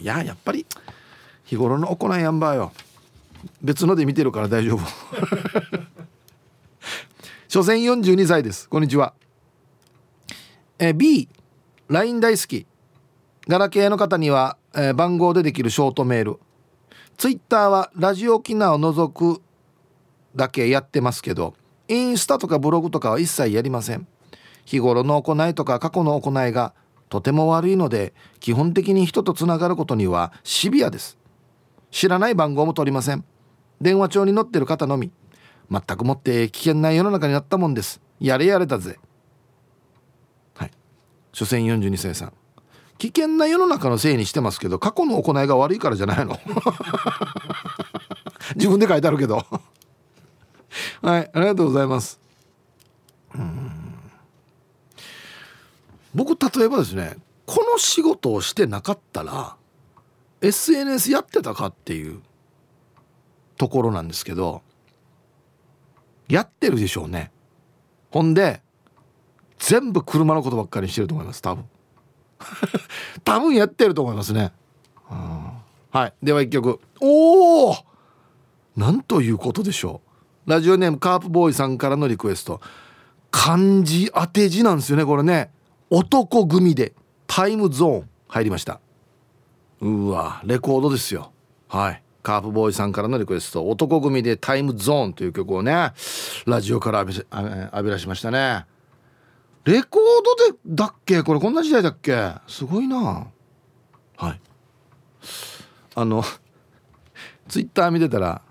[0.00, 0.66] いややっぱり
[1.44, 2.72] 日頃の行いやんばよ。
[3.62, 4.80] 別ので見てるから大丈夫。
[7.48, 8.68] 所詮42歳です。
[8.68, 9.14] こんにちは。
[10.78, 11.28] え B
[11.88, 12.66] LINE 大好き。
[13.48, 16.38] ガラケーの方には、えー、番号でできるショートメール
[17.16, 19.42] Twitter はラジオ機能を除く
[20.34, 21.54] だけやってますけど
[21.88, 24.06] インスタとかブログとかは一切やりません。
[24.64, 26.74] 日頃の行いとか過去の行いが
[27.08, 31.16] とても悪いので基本的に人とつながることにはシビアです。
[31.90, 33.24] 知らない番号も取りません。
[33.80, 35.12] 電話帳に載ってる方のみ。
[35.70, 38.00] 全くもって危険な世の中になったもんです。
[38.20, 38.98] やれやれだぜ。
[40.54, 40.70] はい。
[41.32, 42.32] 所詮42歳さん。
[42.98, 46.38] 危険な世の中のせいにしてますけど過去の行いが悪いからじゃないの。
[48.56, 49.44] 自分で書いてあるけど。
[51.02, 52.20] はいありがとうございます。
[56.14, 59.56] 僕例えばですねこの仕事をしてなかったら
[60.40, 62.22] SNS やってたかっていう
[63.58, 64.62] ところなんですけど
[66.28, 67.30] やってるでしょうね。
[68.10, 68.62] ほんで
[69.58, 71.64] 全部車のことばっかりしてると思います多分。
[73.24, 74.52] 多分やってると思いますね、
[75.90, 76.14] はい。
[76.22, 76.80] では一曲。
[77.00, 77.76] おお
[78.76, 80.02] なんということでしょ
[80.46, 80.50] う。
[80.50, 82.60] ラジオネームカープボーイさんからのリクエスト。
[83.30, 85.50] 漢字当て字なんですよねこれね。
[85.90, 86.92] 男組で
[87.26, 88.80] タイムゾーン入りました。
[89.80, 91.32] うわレコードですよ。
[91.68, 92.02] はい。
[92.22, 93.66] カープボーイさんからのリクエスト。
[93.68, 95.92] 男組でタイムゾーンという曲をね
[96.46, 98.66] ラジオから浴び浴び出しましたね。
[99.66, 100.02] レコー
[100.48, 101.22] ドでだっけ？
[101.24, 102.34] これこんな時代だっけ？
[102.46, 103.26] すごいな。
[104.16, 104.40] はい。
[105.96, 106.22] あの
[107.48, 108.42] ツイッター見てたら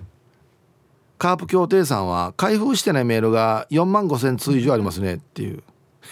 [1.18, 5.63] カープ協定さんは開封してないメールが4万5千通以上ありますねっていう。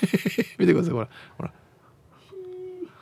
[0.57, 1.09] 見てくださいほら。
[1.37, 1.51] ほら。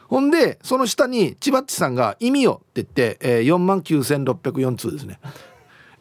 [0.09, 5.19] ほんでその下に千葉っちさんが「意味よ」って言って、えー、4万9604通ですね。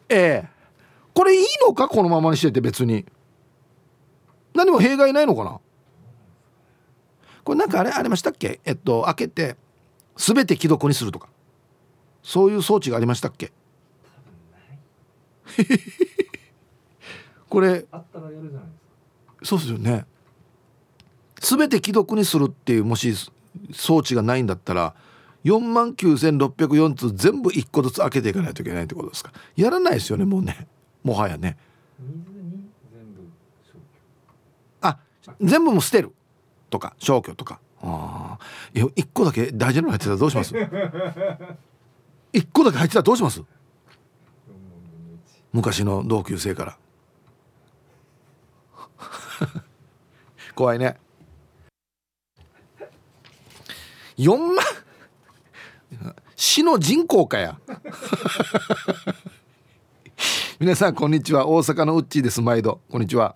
[0.09, 1.87] ええー、これいいのか？
[1.87, 3.05] このままにしてて別に。
[4.53, 5.59] 何も弊害ないのかな？
[7.43, 8.59] これなんかあれありましたっけ？
[8.65, 9.55] えっと開けて
[10.17, 11.29] 全て既読にするとか。
[12.23, 13.51] そういう装置がありましたっけ？
[17.49, 17.85] これ
[19.43, 20.05] そうですよね。
[21.39, 23.13] 全て既読にするっていうもし
[23.73, 24.93] 装置がないんだったら
[25.43, 29.33] 4万9604通全部1個ずつ開けていかないといけないってことですか？
[29.55, 30.67] やらないですよねもうね。
[31.03, 31.57] もはやね。
[34.81, 34.99] あ
[35.41, 36.13] 全部も捨てる
[36.71, 37.59] とか消去とか。
[37.83, 40.53] ああいや1個だけ大事なの入ってたらどうします？
[42.33, 43.43] 1個だけ入ってたらどうします？
[45.51, 46.77] 昔の同級生から。
[50.55, 50.97] 怖いね。
[54.17, 54.57] 4万
[56.35, 57.59] 死の人口かや。
[60.59, 61.47] 皆さんこんにちは。
[61.47, 62.39] 大阪のウッチーです。
[62.41, 62.81] 毎度。
[62.91, 63.35] こんにちは。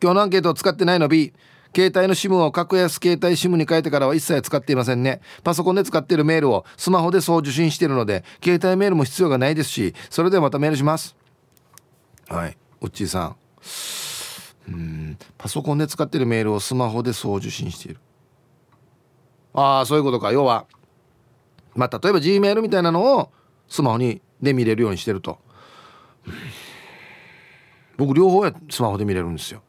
[0.00, 1.32] 今日のアンケートを使ってないの B
[1.74, 5.20] 携帯の SIM を格安携帯 SIM に変えてからは一切使っていませんね。
[5.44, 11.16] パソコンで使っているメールをスマホで送受信しているので携帯メールも必要がないですしそれではまたメールします。
[12.28, 12.56] はい。
[12.80, 13.36] ウッチーさん。
[14.68, 15.18] うん。
[15.38, 18.00] パソコンで使っているメールをスマホで送受信している。
[19.54, 20.32] ああそういうことか。
[20.32, 20.66] 要は
[21.74, 23.30] まあ例えば G メールみたいなのを
[23.68, 25.38] スマホにで見れるようにしてると。
[27.96, 29.62] 僕両方やスマホで見れるんですよ。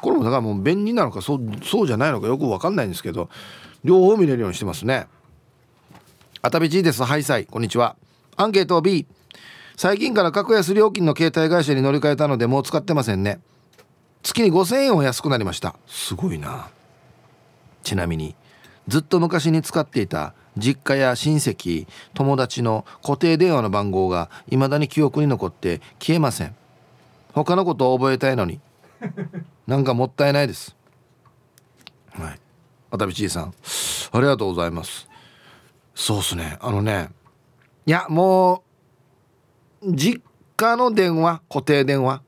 [0.00, 3.28] これもだからもう便利なのかそうそうじゃないのかよく分かんないんですけど
[3.84, 5.06] 両方見れるようにしてますね。
[6.40, 7.02] あたべちです。
[7.02, 7.96] はいさいこんにちは。
[8.36, 9.06] アンケート B
[9.76, 13.40] 最近から格安料金の携帯会社に乗り換えたのでもう使ってませんね。
[14.22, 15.76] 月に5000円は安くなりました。
[15.86, 16.68] すごいな。
[17.82, 18.34] ちなみに
[18.86, 26.54] ずっと昔に使っていた実家や親戚友達の固定電話の番号が未だに記憶に残って消えません。
[27.32, 28.60] 他のことを覚えたいのに
[29.68, 30.74] なんかもったいないです。
[32.12, 32.40] はい。
[32.90, 33.52] 渡辺ちさん。
[34.12, 35.06] ありがとうございます。
[35.94, 36.56] そうっすね。
[36.62, 37.10] あのね
[37.84, 38.62] いやも
[39.82, 40.22] う実
[40.56, 42.22] 家の電話固定電話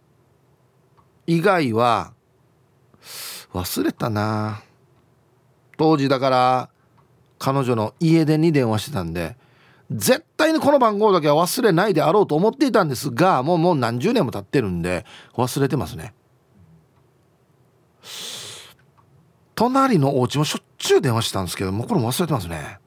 [1.26, 2.12] 以外は
[3.55, 4.62] 忘れたな。
[5.78, 6.68] 当時だから
[7.38, 9.38] 彼女の家電に電話してたんで
[9.91, 16.12] 絶対にこの番号だけは忘れないであろうと思っていたんですがもうもう何十年も経ってるんで忘れてますね
[19.55, 22.79] 隣のお家もしょっちゅう電話してたんですけどもこれも忘れてますね。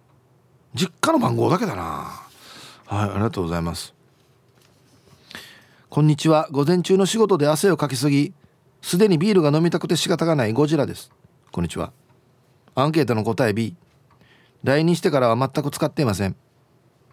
[0.74, 1.84] 実家の番号だけだな。
[2.86, 3.94] はいありがとうございます。
[5.90, 6.48] こんにちは。
[6.52, 8.34] 午前中の仕事で汗をかきすぎ
[8.82, 11.12] すでにビールが飲みたくて仕方がないゴジラです。
[11.52, 11.94] こんにちは。
[12.76, 13.76] アンケートの答え B
[14.64, 16.36] 来日してからは全く使っていません。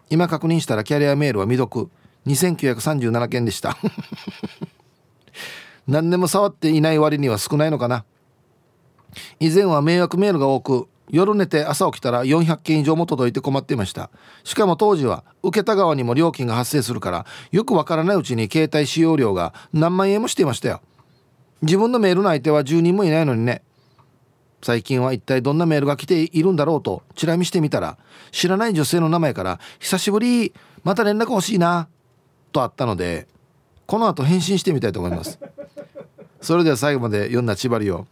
[0.09, 1.89] 今確認したらキャリアメールは未読。
[2.25, 3.77] 2937件でした。
[5.87, 8.05] 何でも触っていない割には少ないのかな。
[9.39, 14.09] 以前は迷惑メールが多く夜寝て朝起きたら400件以上も届いて困っていました。
[14.43, 20.81] しかも当時は受けた側にも料金が発生するからよくわからないうちに携帯使用料が何万円もしていましたよ。
[21.61, 23.61] 自分のメールの相手は10人もいないのにね。
[24.63, 27.97] 最近は一体どんなメールが来ているんだろうとチラ見してみたら
[28.31, 30.53] 知らない女性の名前から「久しぶり
[30.83, 31.87] また連絡欲しいな」
[32.53, 33.27] とあったので
[33.87, 35.39] この後返信してみたいと思います。
[36.41, 38.07] それでは最後まで読んだ千張りを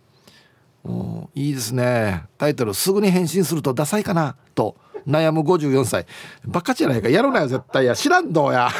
[1.35, 2.23] いいですね。
[2.37, 4.75] タイトル「すぐに返信するとダサいかな」と
[5.07, 6.05] 悩む54歳。
[6.45, 7.09] バカじゃないか。
[7.09, 7.95] やるなよ絶対や。
[7.95, 8.69] 知らんどうや。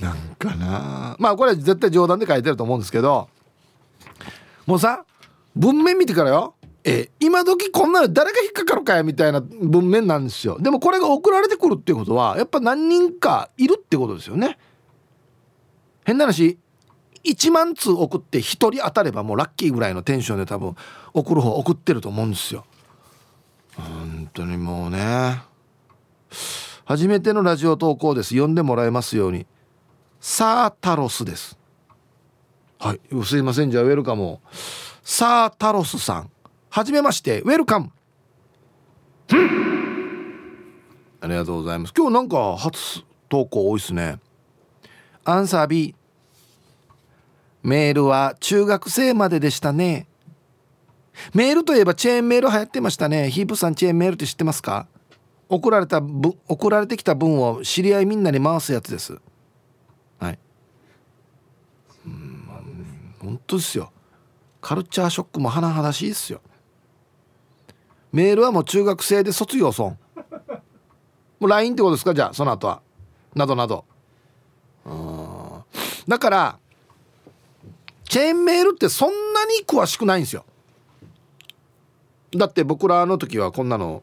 [0.00, 1.16] なんかな。
[1.18, 3.28] まあこれは絶対冗談で書いてると思うんですけど。
[4.66, 5.04] もうさ
[5.54, 6.54] 文面見てからよ。
[6.84, 10.58] え今時こんなの誰が引っかかるかやみたいな文面なんですよ。
[10.58, 14.58] でもこれが送られてくるっていうことはやっぱ何人かいるってことですよね。
[16.04, 16.58] 変な話
[17.24, 20.74] 1万通送って1人当たればもうラッキーぐらいのテンションで多分
[21.14, 22.64] 送る方送ってると思うんですよ。
[23.76, 25.42] 本当にもうね。
[26.84, 28.30] 初めてのラジオ投稿です。
[28.30, 29.46] 読んでもらえますように。
[30.20, 31.56] サータロスです。
[32.78, 33.00] はい。
[33.24, 33.70] すいません。
[33.70, 34.40] じゃあ welcome
[35.04, 36.30] サータロスさん。
[36.74, 37.90] はじめまして welcome
[41.20, 41.92] ありがとうございます。
[41.94, 44.18] 今日なんか初投稿多いですね。
[45.22, 45.94] アンサー B
[47.62, 50.06] メールは中学生まででしたね。
[51.34, 53.30] メールといえばチェーンメール流行ってましたね。
[53.30, 54.86] ヒープさんチェーンメールって知ってますか？
[55.50, 56.00] 送られた
[56.48, 59.20] 送られてきた文を知り合いみんなに回すやつです。
[60.18, 60.38] はい。
[62.06, 62.48] うん
[63.20, 63.92] 本当ですよ。
[64.62, 66.40] カルチャーショックも甚だしいですよ。
[68.12, 69.98] メールはもう中学生で卒業損。
[71.40, 72.14] もう LINE ってことですか？
[72.14, 72.82] じゃあその後は。
[73.34, 73.84] などなど。
[76.06, 76.58] だから
[78.04, 80.44] チェーンメールってそんなに詳しくないんですよ。
[82.32, 84.02] だって僕らの時はこんなの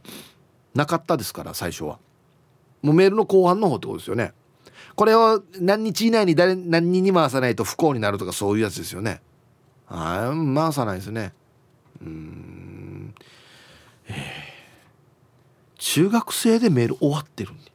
[0.73, 1.99] なかったですから最初は。
[2.81, 4.33] もうメールの後半の方ってことですよね。
[4.95, 9.21] これを何日以内に誰何人に回さないと不幸になるとかそういうやつですよね。
[9.85, 11.33] はい回さないですね。
[12.01, 12.68] うん。
[14.09, 14.15] えー、
[15.77, 17.71] 中学生でメール終わってるんで、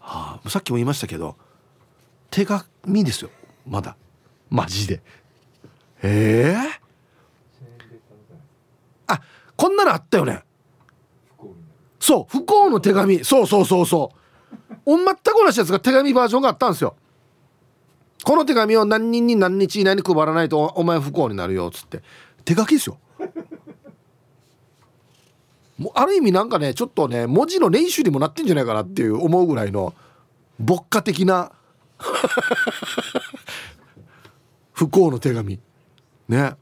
[0.00, 1.36] はあ、さっきも言いましたけど
[2.30, 3.30] 手紙ですよ。
[3.66, 3.96] まだ。
[4.50, 5.02] マジで。
[6.02, 6.56] ええ？
[6.56, 6.70] ー、
[9.06, 9.20] あ
[9.56, 10.42] こんなのあったよね。
[12.00, 13.24] そう不幸の手紙。
[13.24, 14.18] そうそうそうそう。
[14.84, 16.96] 全く同じやつが手紙バージョンがあったんですよ。
[18.24, 22.02] この手紙を何人に何日以内に配らないとお前不幸になるよっつって。
[22.44, 22.98] 手書きですよ
[25.78, 29.94] もうある意味なんかねちょっとね文字の練習にもなってんじゃないかなっていう思うぐらいの
[30.58, 31.50] 牧歌的な
[34.72, 35.60] 不幸の手紙。
[36.28, 36.56] ね。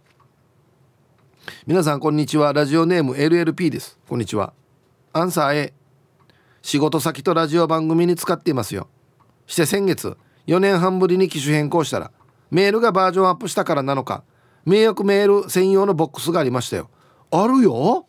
[1.66, 2.52] 皆さんこんにちは。
[2.52, 3.98] ラジオネーム LLP です。
[4.08, 4.52] こんにちは。
[5.12, 5.74] アンサー A
[6.62, 8.88] 仕事先とラジオ番組に使っていますよ。
[9.46, 12.10] して先月4年半ぶりに機種変更したら
[12.50, 14.22] メールがバージョンアップしたからなのか
[14.64, 16.88] 迷惑メール専用のボックスがありましたよ。
[17.30, 18.06] あるよ。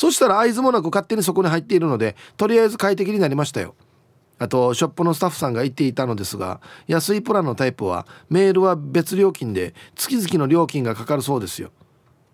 [0.00, 3.74] そしたら合図もなく勝手にそこに入っているのでとりあえず快適になりましたよ。
[4.38, 11.70] あとショップのスタッフさんが言っていたのですが安いプランのタイプはメールは別料金で月々の料金がかかるそうですよ。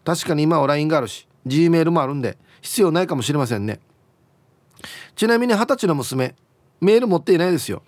[0.05, 3.81] 確かに今は LINE があるし G メールもあるんで必要ないかもしれませんね。
[5.17, 6.37] ちなみに二十歳の娘
[6.81, 7.83] メール持っていないですよ。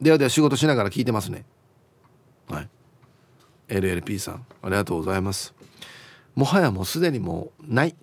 [0.00, 1.44] ではでは仕事しながら聞いてますね。
[2.48, 2.68] はい。
[3.68, 5.52] LLP さんありがとうございます。
[6.34, 7.94] もはやもうすでにもうない。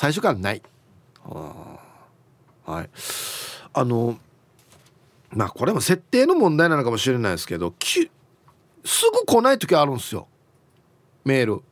[0.00, 0.62] 最初からない。
[1.26, 1.78] は
[2.82, 2.88] い。
[3.74, 4.16] あの
[5.28, 8.10] まあこれも設定の問題なのかもしれないですけどき
[8.82, 10.26] すぐ来ない時あるんですよ。
[11.22, 11.62] メール。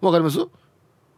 [0.00, 0.38] わかります？
[0.38, 0.48] ド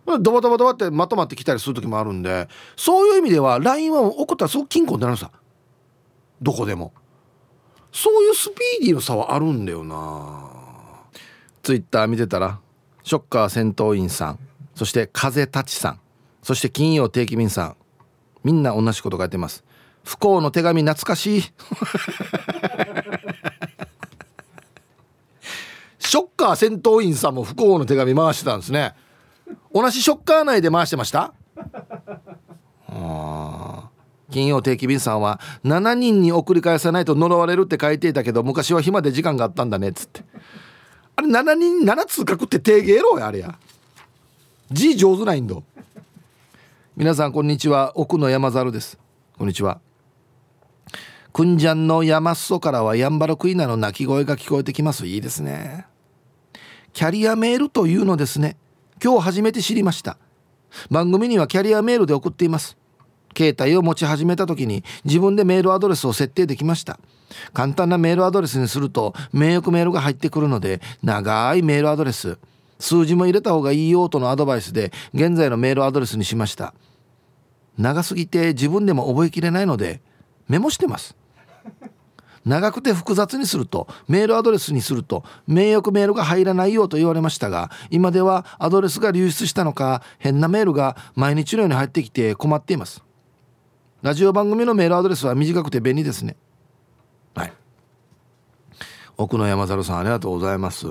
[0.07, 5.31] バドバドバってまとまってきたりする時もあるんでそういう意味では LINE は送ったらすごく金庫になるさ
[6.41, 6.95] どこでも。
[7.93, 10.49] そういうスピーディーの差はあるんだよな。
[11.63, 12.59] ツイッター見てたら
[13.03, 14.39] ショッカー戦闘員さん。
[14.75, 16.01] そして風立ちさん。
[16.43, 17.77] そして金曜定期便さん
[18.45, 19.65] みんな同じこと書いてます。
[20.05, 21.43] 不幸の手紙懐かしい。
[25.99, 28.95] ショッカー戦闘員さんも不幸の手紙回してたんですね。
[29.75, 31.35] 同じショッカー内で回してました？
[34.31, 40.23] 金曜定期便さんは7人に送り返さないと呪われるって書いていたけど昔は暇で時間があったんだねっつって。
[41.17, 43.59] あれ7人7通書くって定芸ろやあれや。
[44.71, 45.57] 字上手ないんだ
[46.99, 47.93] 皆さんこんにちは。
[47.95, 48.99] 奥の山猿です。
[49.39, 49.81] こんにちは。
[51.33, 55.07] くんじゃんの山裾からはやんばるクイナの鳴き声が聞こえてきます。
[55.07, 55.87] いいですね。
[56.93, 58.57] キャリアメールというのですね。
[59.01, 60.19] 今日初めて知りました。
[60.91, 62.77] 番組にはキャリアメールで送っています。
[63.37, 66.99] 携帯を持ち始めた時に自分でメールアドレスを設定できました。
[67.53, 72.39] 簡単なメールアドレスにすると迷惑メールが入ってくるので長いメールアドレス。
[72.79, 76.75] 数字も入れた方がいいよとのアドバイスで現在のメールアドレスにしました。
[77.77, 80.01] 長すぎて自分でも覚えきれないので
[80.49, 81.17] メモしてます。
[82.45, 93.05] 長くて複雑にするとメールアドレスにすると迷惑メールが入らないよと言われましたが今ではアドレスが流出したのか変なメールが毎日のように入ってきて困っています。
[94.01, 96.37] ラジオ番組のメールアドレスは短くて便利ですね。
[97.35, 97.53] はい。
[99.17, 100.87] 奥野山猿さんありがとうございます。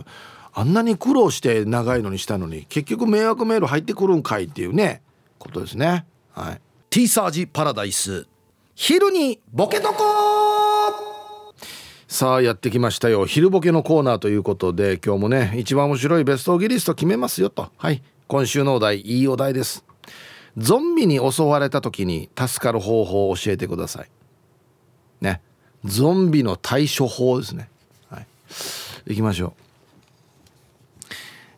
[0.58, 5.04] あんなに苦労して長いのにしたのに結局迷惑メール入ってくるんかいっていうね
[5.38, 6.08] ことですね。
[6.32, 6.62] はい。
[6.90, 8.26] T サージパラダイス。
[8.74, 11.54] 昼にボケとこ
[12.08, 13.28] さあやってきましたよ。
[13.28, 17.70] 昼ボケのコーナーということで今日もね一番面白いベストギリスト決めますよと。
[17.78, 18.02] はい。
[18.28, 19.86] 今週のお題いいお題です。
[20.58, 24.10] ゾンビに襲われた時に助かる方法を教えてください。
[25.22, 25.40] ね。
[25.86, 27.70] ゾンビの対処法ですね。
[28.10, 28.28] はい。
[29.06, 29.67] 行きましょう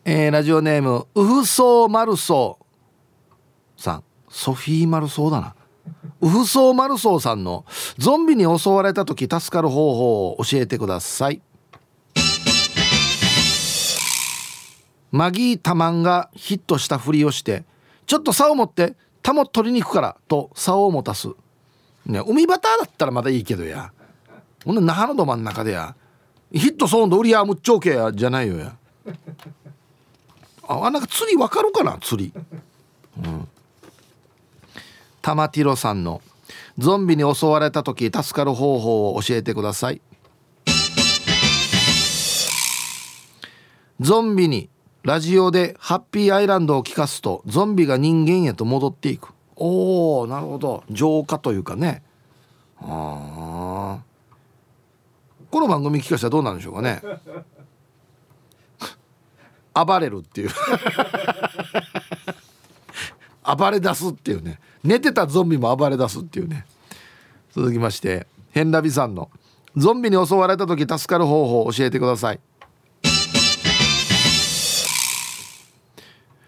[0.05, 4.03] えー、ラジオネームウフソーマルソーさん。
[4.29, 5.55] ソフィーマルソーだな。
[6.21, 7.65] ウフソーマルソーさんの
[7.97, 11.41] ゾンビに襲われた時助かる方法を教えてください。
[15.11, 17.65] マギー・タマンがヒットしたふりをして
[18.05, 21.29] ちょっと竿を持ってタモ取りに行くからと竿を持たす、
[22.05, 23.91] ね、海バターだったらまだいいけどや。
[24.63, 25.95] ほんで那覇のど真ん中でや。
[26.53, 28.75] ヒットソーンド売りやむっちょうけやじゃないよや。
[30.71, 32.33] あなんか釣りわかるかな釣り。
[33.23, 33.47] うん。
[35.21, 36.21] 玉ティロさんの
[36.77, 40.01] ゾンビに襲われた時助かる方法を教えてください。
[43.99, 44.69] ゾンビに
[45.03, 49.33] ラジオでハッピーアイランドを聞かすとゾンビが人間へと戻っていく。
[49.55, 50.83] おおなるほど。
[50.91, 52.03] 浄化というかね。
[52.79, 53.99] あ
[55.49, 57.01] この番組聞かせたらどうなんでしょうかね。
[59.85, 60.49] 暴れるっていう。
[63.57, 64.59] 暴れ出すっていうね。
[64.83, 66.65] 寝てたゾンビも暴れ出すっていうね。
[67.51, 69.29] 続きましてヘンラビさんの
[69.75, 72.39] ゾンビに襲われた時助かる方法を教えてください。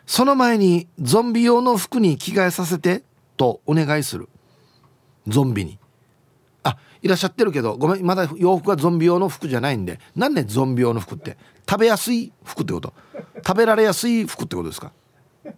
[0.05, 3.03] その前にゾンビ用の服に着替えさせて
[3.37, 4.27] とお願いする。
[5.27, 5.80] ゾンビに。
[7.01, 9.99] いらっしゃってるけどごめんまだ洋服はゾンビ用の服じゃないんで。
[10.15, 11.37] 何でゾンビ用の服って？
[11.69, 12.93] 食べやすい服ってこと？
[13.45, 14.91] 食べられやすい服ってことですか？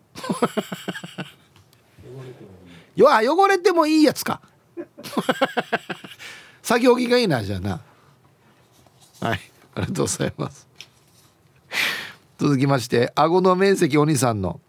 [2.95, 4.41] よあ汚れてもいいやつか。
[6.61, 7.81] 作業着がいいなじゃあな。
[9.19, 9.39] はい
[9.75, 10.67] ありがとうございます。
[12.37, 14.59] 続きまして顎の面積お兄さんの。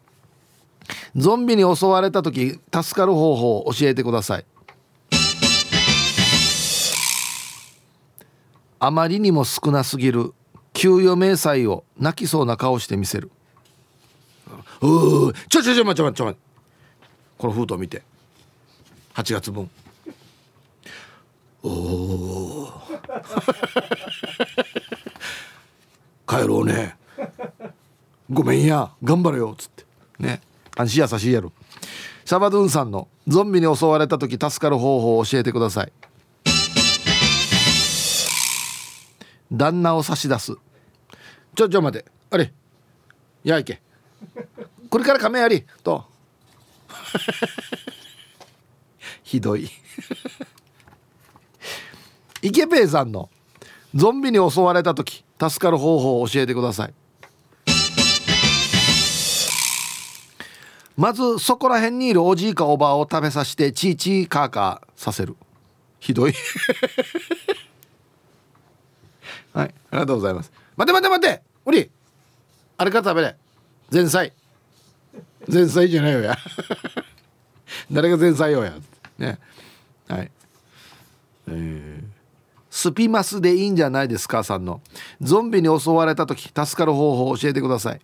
[1.16, 4.44] ゾンビに襲われた時助かる方法を教えてください。
[8.84, 10.34] あまりにも少なすぎる。
[10.74, 13.30] 給与明細を泣きそうな顔して見せる。
[14.82, 16.38] うーちょちょちょ待ち待ち待ち
[17.38, 18.02] この封筒見て。
[19.14, 19.70] 8月分。
[21.62, 22.68] おお
[26.28, 26.96] 帰ろうね。
[28.30, 28.90] ごめんや。
[29.02, 29.86] 頑張れよっつって。
[30.18, 30.42] ね。
[30.76, 31.52] 安心優しいやろ。
[32.26, 35.92] シャバドゥンさんのゾンビに襲われた時助かる方法を教えてください。
[39.56, 40.54] 旦那を差し出す。
[41.54, 42.04] ちょちょ待て。
[42.30, 42.52] あれ。
[43.44, 43.80] やいけ。
[44.90, 45.64] これから亀やり。
[45.82, 46.04] と。
[49.22, 49.70] ひどい。
[52.42, 53.30] イケペイさんの。
[53.94, 55.24] ゾンビに襲われた時。
[55.40, 56.94] 助かる方法を教えてください。
[60.96, 65.36] まずそこら辺にいるおじいかおばあを食べさせてチーチーカーカーさせる。
[65.98, 66.34] ひどい。
[69.54, 69.74] はい。
[69.90, 70.52] ありがとうございます。
[70.76, 71.42] 待て待て待て。
[71.64, 71.90] おり
[72.76, 73.36] あれから食べれ。
[73.90, 74.32] 前菜。
[75.50, 76.36] 前菜じゃないよや。
[77.90, 78.74] 誰が前菜よや。
[79.16, 79.38] ね。
[80.08, 80.30] はい。
[81.46, 82.04] えー、
[82.68, 84.80] スピマスでいいんじゃないですかさんの。
[85.20, 88.00] ゾンビに襲われた時助かる方法を教えてください。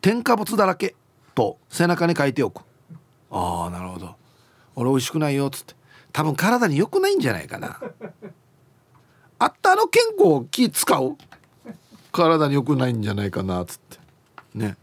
[0.00, 0.96] 添加物だらけ
[1.34, 2.62] と背中に書いておく。
[3.30, 4.16] ああなるほど。
[4.74, 5.81] 俺美味しくないよっつって。
[6.12, 7.80] 多分体に良くないんじゃないかな。
[9.38, 11.16] あったの健康気使う？
[12.12, 13.98] 体に良くないんじゃないかなっつって。
[14.54, 14.76] ね。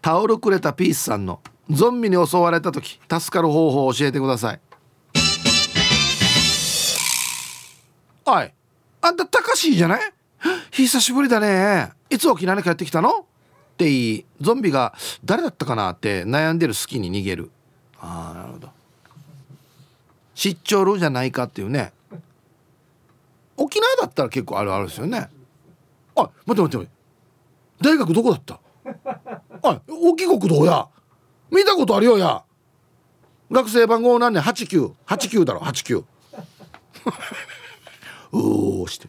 [0.00, 4.60] タオルくれたピースさんのゾンビに襲われた時助かる方法を教えてください。
[8.24, 8.50] おい
[9.02, 10.00] あんたたかしいじゃない？
[10.70, 11.90] 久しぶりだね。
[12.08, 13.10] いつ沖縄に帰ってきたの？
[13.10, 13.24] っ
[13.76, 15.90] て言いゾンビが誰だったかな？
[15.90, 17.50] って悩んでる隙に逃げる。
[18.00, 18.77] ああなるほど。
[20.38, 21.92] 出張るじゃないかっていうね。
[23.56, 25.28] 沖縄だったら結構あるあるですよね。
[26.14, 26.88] あ待って待って。
[27.80, 28.60] 大学どこだった？
[29.64, 30.86] あ沖国道や。
[31.50, 32.44] 見たことあるよや。
[33.50, 36.04] 学生番号何年？8989だろ89
[38.30, 39.08] うおして。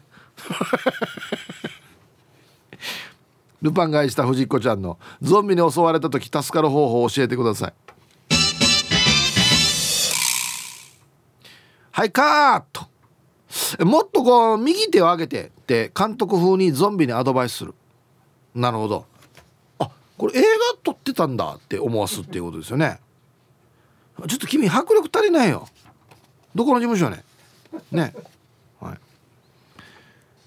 [3.62, 7.74] ルパンがいした藤子ちゃんのゾンビに襲われた時助かる方法を教えてください。
[12.00, 13.84] はいカーッと。
[13.84, 17.74] もっとこう右手を上げてって監督風にゾンビにアドバイスする。
[18.54, 19.04] なるほど。
[19.78, 20.46] あこれ映画
[20.82, 23.00] 撮ってたんだって思わすっていうことですよね。
[24.26, 25.68] ちょっと君迫力足りないよ。
[26.54, 27.22] どこの事務所ね
[27.92, 28.14] ね。
[28.80, 28.98] はい。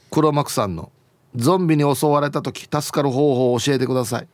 [0.10, 0.92] 黒幕さんの
[1.36, 4.28] ゾンビに襲われた時助かる方法を教えてください。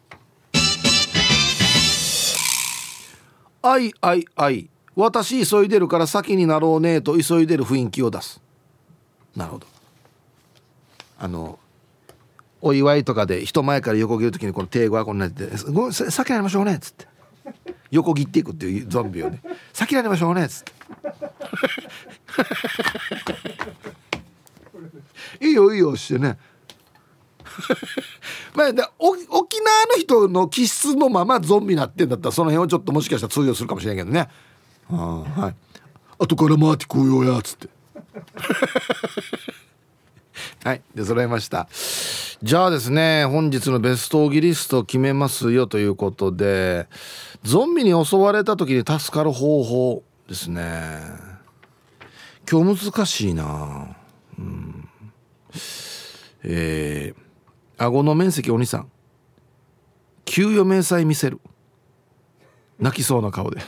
[3.62, 4.70] あいあいあい
[5.00, 8.42] 私急いでるから先になろうねと急いでる雰囲気を出す。
[9.34, 9.66] なるほど。
[11.18, 11.58] あの
[12.62, 17.08] お祝いとかで人前から横切る時にこの手がこんなやって「ご先になりましょうね」っつって。
[17.92, 19.42] 横切っていくっていうゾンビをね
[19.72, 20.74] 「先になりましょうね」っつって。
[25.48, 26.38] いいよいいよしてね。
[28.54, 28.68] まあ、
[29.00, 34.30] 沖縄の人の気質のままゾンビになってんだったらその辺をちょっともしかしたら通用するかもしれんけどね。
[34.92, 34.96] あ
[35.42, 35.56] はい。
[36.20, 37.70] 後から回ってこうよやつって。
[40.64, 41.68] はいで揃えました。
[42.42, 46.88] じゃあですね本日のベストオギリスト決めますよということで
[47.44, 51.00] ゾンビに襲われた時に助かる方法ですね。
[52.50, 53.96] 今日難しいな。
[54.38, 54.90] うん。
[56.44, 57.30] えー
[57.82, 58.92] 顎の面積お兄さん。
[60.26, 61.40] 給与明細見せる。
[62.78, 63.62] 泣きそうな顔で。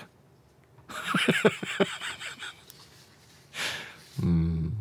[4.22, 4.74] うん。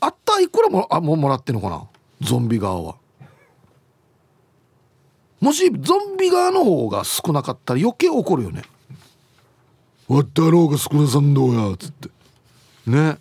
[0.00, 1.86] あったいくらもあもうもらってんのかな？
[2.20, 2.96] ゾンビ側は。
[5.40, 8.62] もしゾンビ側の方が少なかったら余計怒るよね。
[10.08, 12.08] わったろうが少なさんどうやつって。
[12.86, 13.18] ね。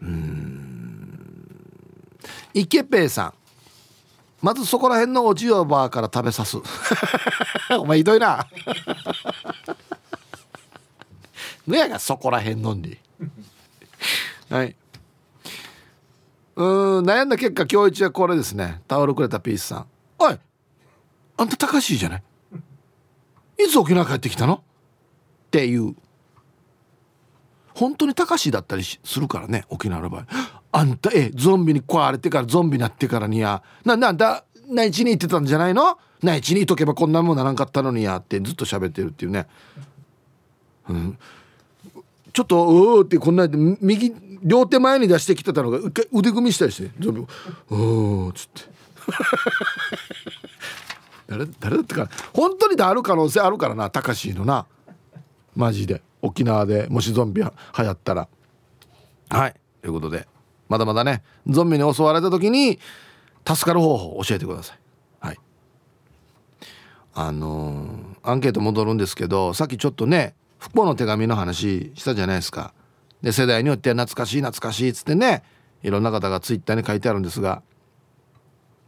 [0.00, 1.58] うん。
[2.54, 3.34] イケペイさん
[4.40, 6.58] まずそこら辺のおじおばあから食べさす。
[7.78, 8.46] お前ひどいな。
[11.66, 12.98] ぬやがそこら辺飲んで
[14.48, 14.76] はい。
[16.56, 16.62] う
[17.02, 18.80] ん悩んだ結果今日一はこれですね。
[18.88, 19.86] タオルくれたピースさん。
[20.18, 20.38] おい
[21.36, 22.22] あんた高橋じゃない？
[23.64, 24.54] いつ沖縄帰ってきたの？
[24.54, 24.60] っ
[25.50, 25.94] ていう。
[27.74, 30.24] 本当に高橋だったりするからね沖縄の場合。
[30.72, 33.62] あんたえゾンビに食われてからゾンビになってからにや。
[33.84, 35.98] ななんだ内地に行ってたんじゃないの？
[36.22, 38.16] 内地にいとけばこんなもんならんかったのにや。
[38.16, 39.46] ってずっと喋ってるっていうね。
[40.88, 41.18] うん。
[42.32, 48.78] ちょっとうーってこんな右両手前に出してきてたのが一回腕組みしたりしてゾンビ「うー」っつって。
[51.28, 54.66] 誰誰だったか本当にである可能性あるからなたかしのな。
[55.56, 56.02] マジで。
[56.20, 58.28] 沖縄でもしゾンビは流行ったら。
[59.30, 59.54] はい。
[59.82, 60.26] ということで。
[60.68, 62.78] まだまだねゾンビに襲われた時に
[63.46, 64.78] 助かる方法教えてください。
[65.20, 65.38] はい。
[67.14, 72.74] あのー、アンケート戻るんですけどさっきちょっとね不幸の手紙の話したじゃないですか。
[73.22, 75.42] で世代によっては懐かしい懐かしいっつってね
[75.82, 77.62] いろんな方がツイッターに書いてあるんですが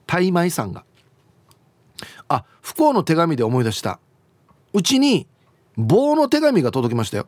[0.06, 0.84] タイマイさんが
[2.28, 3.98] あ不幸の手紙で思い出した。
[4.72, 5.26] うちに
[5.76, 7.26] 棒の手紙が届きましたよ。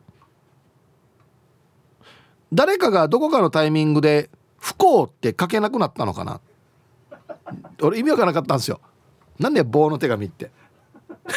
[2.53, 4.29] 誰かがどこかのタイミングで
[4.63, 6.39] 不幸って書けなくなったのかな？
[7.81, 8.79] 俺意味わからなかったんですよ。
[9.37, 10.51] なんで棒の手紙って？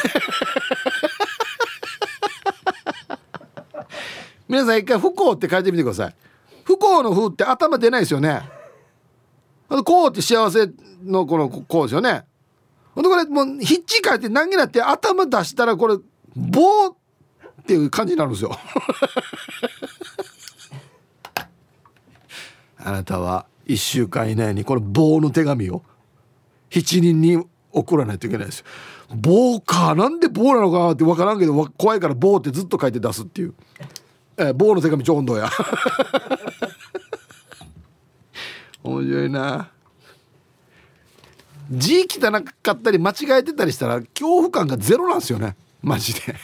[4.47, 6.15] 皆さん一回不幸って書いてみてください。
[6.63, 8.49] 不幸の「不」って頭出ないですよね。
[9.67, 10.69] あとこうって幸せ
[11.03, 12.23] のこのこうですよね。
[12.95, 15.97] ほんとこれもうヒッチ書いて何になって頭出したらこれ
[16.35, 16.95] 棒っ
[17.67, 18.57] ていう感じになるんですよ。
[22.87, 25.83] あなたは1週間以内にこの棒の手紙を
[26.69, 28.65] 7人に送らないといけないですよ。
[29.13, 33.53] 棒かなんで棒なのかって分からんけど怖いから棒ってずっと書いて出すっていう。
[34.37, 35.49] えー、棒の手紙ちょうどや。
[38.83, 39.69] 面白いな。
[41.69, 42.31] 字汚
[42.63, 45.57] かったり間違えてたりしたら恐怖感がゼロなんですよね。
[45.81, 46.21] マジで。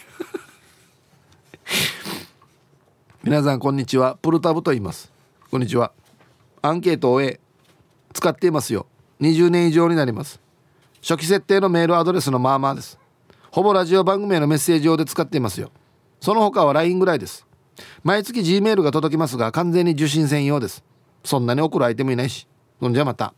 [3.24, 4.18] 皆さんこんにちは。
[4.22, 5.10] プルタブと言います。
[5.50, 5.94] こんにちは。
[6.66, 7.39] アンケートを終え
[8.14, 8.88] 使っていますよ。
[9.20, 10.39] 20年以上になります。
[11.01, 12.97] 初期設定のメールアドレスのまあまあです。
[13.51, 15.72] ほぼラジオ番組へのメッセージ用で使っていますよ。
[16.22, 17.45] その他は LINE ぐらいです。
[18.01, 20.86] 毎月 G メールが届きますが完全に受信専用です。
[21.26, 22.47] そんなに送る相手もいないし。
[22.80, 23.34] ほんじゃまた。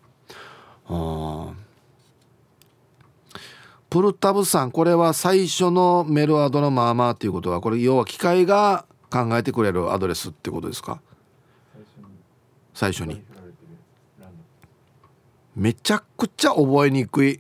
[3.89, 11.01] プルタブさんこれは最初のメールアドのまあまあっていうことはこれ要は機械が考えてくれるアドレスってことですか？
[12.76, 13.23] 最初に。
[15.55, 17.39] めちゃくちゃ覚えにくい。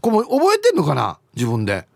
[0.00, 1.18] これも覚えてんのかな？
[1.34, 1.88] 自分で。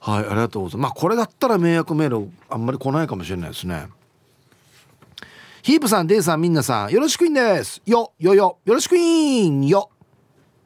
[0.00, 0.88] はいありがとうございます。
[0.88, 3.86] まあこれだったら迷惑メールあんまり来ないかもしれないですね。
[5.62, 7.80] ヒープさんデイさんみんなさんよろしくいんです。
[7.86, 8.58] よよよ。
[8.64, 9.90] よろしくいんよ。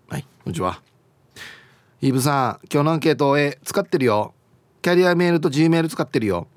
[0.09, 0.81] はいこんにちは。
[2.01, 4.33] ヒープさん今日のアンケートえ使ってるよ。
[4.81, 6.49] キャリアメールと G メール使ってるよ。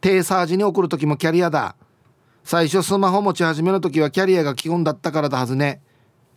[0.00, 1.74] テーサージに送る時もキャリアだ。
[2.44, 5.82] 最初スマホ持ち始めの時はキャリアが基本だったからだはずね。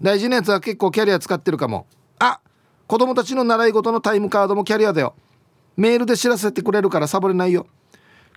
[0.02, 1.86] 大事なやつは結構キャリア使ってるかも。
[2.20, 2.40] あ
[2.88, 5.16] 子供たちの習い事のタイムカードもキャリアだよ。
[5.78, 7.68] メールで知らせてくれるからサボれないよ。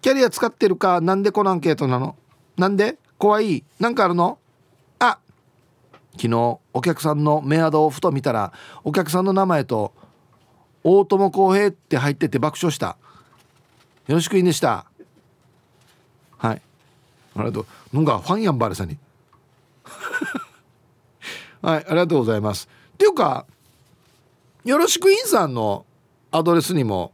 [0.01, 2.17] キャリア使ってるかなんでこのアンケートなの。
[2.57, 2.99] なんで？
[3.19, 3.65] 怖い？
[3.81, 4.39] なんかあるの？
[4.99, 5.19] あ
[6.13, 8.53] 昨日お客さんのメアドをふと見たら
[8.85, 9.93] お客さんの名前と
[10.85, 12.99] 大友康平って入ってて爆笑した。
[14.07, 14.85] よろしくいいんでした。
[17.37, 17.67] ありがとう。
[17.97, 18.99] なんかファンやんばれさんに。
[21.63, 22.69] はいありがとうございます。
[22.95, 23.47] っていうか
[24.65, 25.85] よろしくインさんの
[26.31, 27.13] アドレスにも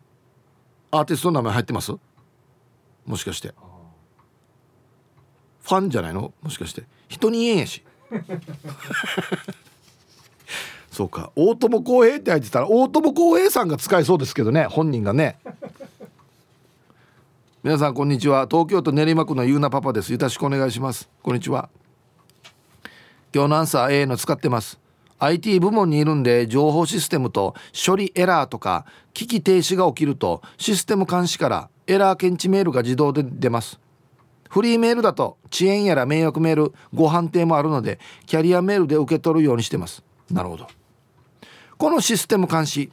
[0.91, 1.93] アーティストの名前入ってます？
[3.07, 3.55] もしかして。
[5.63, 6.33] ファンじゃないの？
[6.43, 6.85] もしかして。
[7.09, 7.83] 人に言えんやし。
[10.91, 11.31] そうか。
[11.37, 14.65] 大友康平って入ってたら大友康平さんが使えそうですけどね。
[14.67, 15.39] 本人がね。
[17.63, 18.47] 皆さんこんにちは。
[18.51, 20.11] 東京都練馬区のゆうなパパです。
[20.11, 21.11] よろしくお願いします。
[21.23, 21.69] こんにちは。
[23.35, 24.81] 今日のアンサー A の使ってます。
[25.19, 27.55] IT 部門にいるんで情報システムと
[27.87, 33.79] 処理エラーとか機器停止が起きるとシステム監視からエラー検知メールが自動で出ます。
[34.49, 40.03] フリーメールだと遅延やら迷惑メールご判定もあるのでキャリアメールで受け取るようにしてます。
[40.31, 40.67] なるほど。
[41.77, 42.91] このシステム監視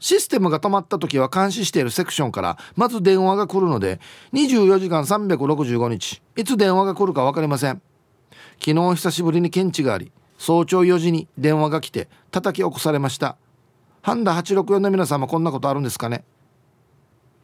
[0.00, 4.00] システムが止まった時は監視しているセクションからまず電話が来るので
[4.32, 7.80] 24時間365日いつ電話が来るか分かりません。
[8.58, 13.36] 昨日久しぶりに検知があり早朝4時に電話が来て叩き起こされました。
[14.02, 16.24] ハンダ864の皆様こんなことあるんですかね。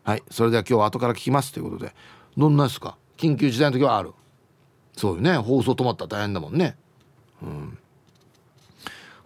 [0.02, 1.94] はいそれでは今日は後から聞きますということで。
[2.36, 2.97] どんなですか？
[3.16, 4.12] 緊急事態の時はある。
[4.97, 5.36] そうよね。
[5.36, 6.77] 放送止まったら大変だもんね。
[7.43, 7.78] うん。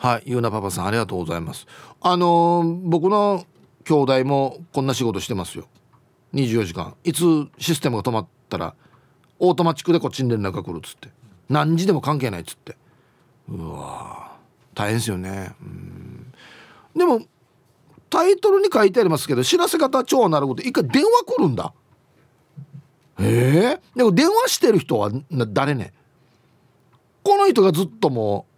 [0.04, 1.66] はいゆうなパパさんありがとうございます。
[2.02, 3.46] あのー、僕の
[3.84, 5.66] 兄弟もこんな仕事してますよ。
[6.34, 6.94] 24時間。
[7.04, 8.74] いつシステムが止まったら
[9.38, 11.08] オートマチックでこっちに連絡が来るっつって。
[11.48, 12.76] 何時でも関係ないっつって。
[13.48, 14.36] うわ
[14.74, 15.54] 大変ですよね。
[15.62, 16.32] うん。
[16.94, 17.22] でも
[18.10, 20.60] タイトルに書いてありますけど知らせ方超なること。
[20.60, 21.72] 一回電話来るんだ。
[23.20, 25.94] えー、でも電話してる人は誰ね？
[27.22, 28.53] この人がずっともう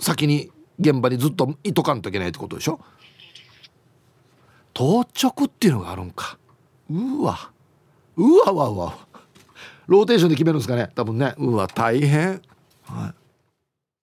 [0.00, 0.50] 先に
[0.80, 2.80] 現場にずっといとかんといけないってことでしょ？
[4.72, 6.38] 当直っていうのがあるんか。
[6.90, 7.52] うわ。
[8.16, 8.94] うわわわ。
[9.86, 10.90] ローテーションで決めるんですかね？
[10.94, 11.34] 多分ね。
[11.38, 12.40] うわ大変。
[12.84, 13.19] はい。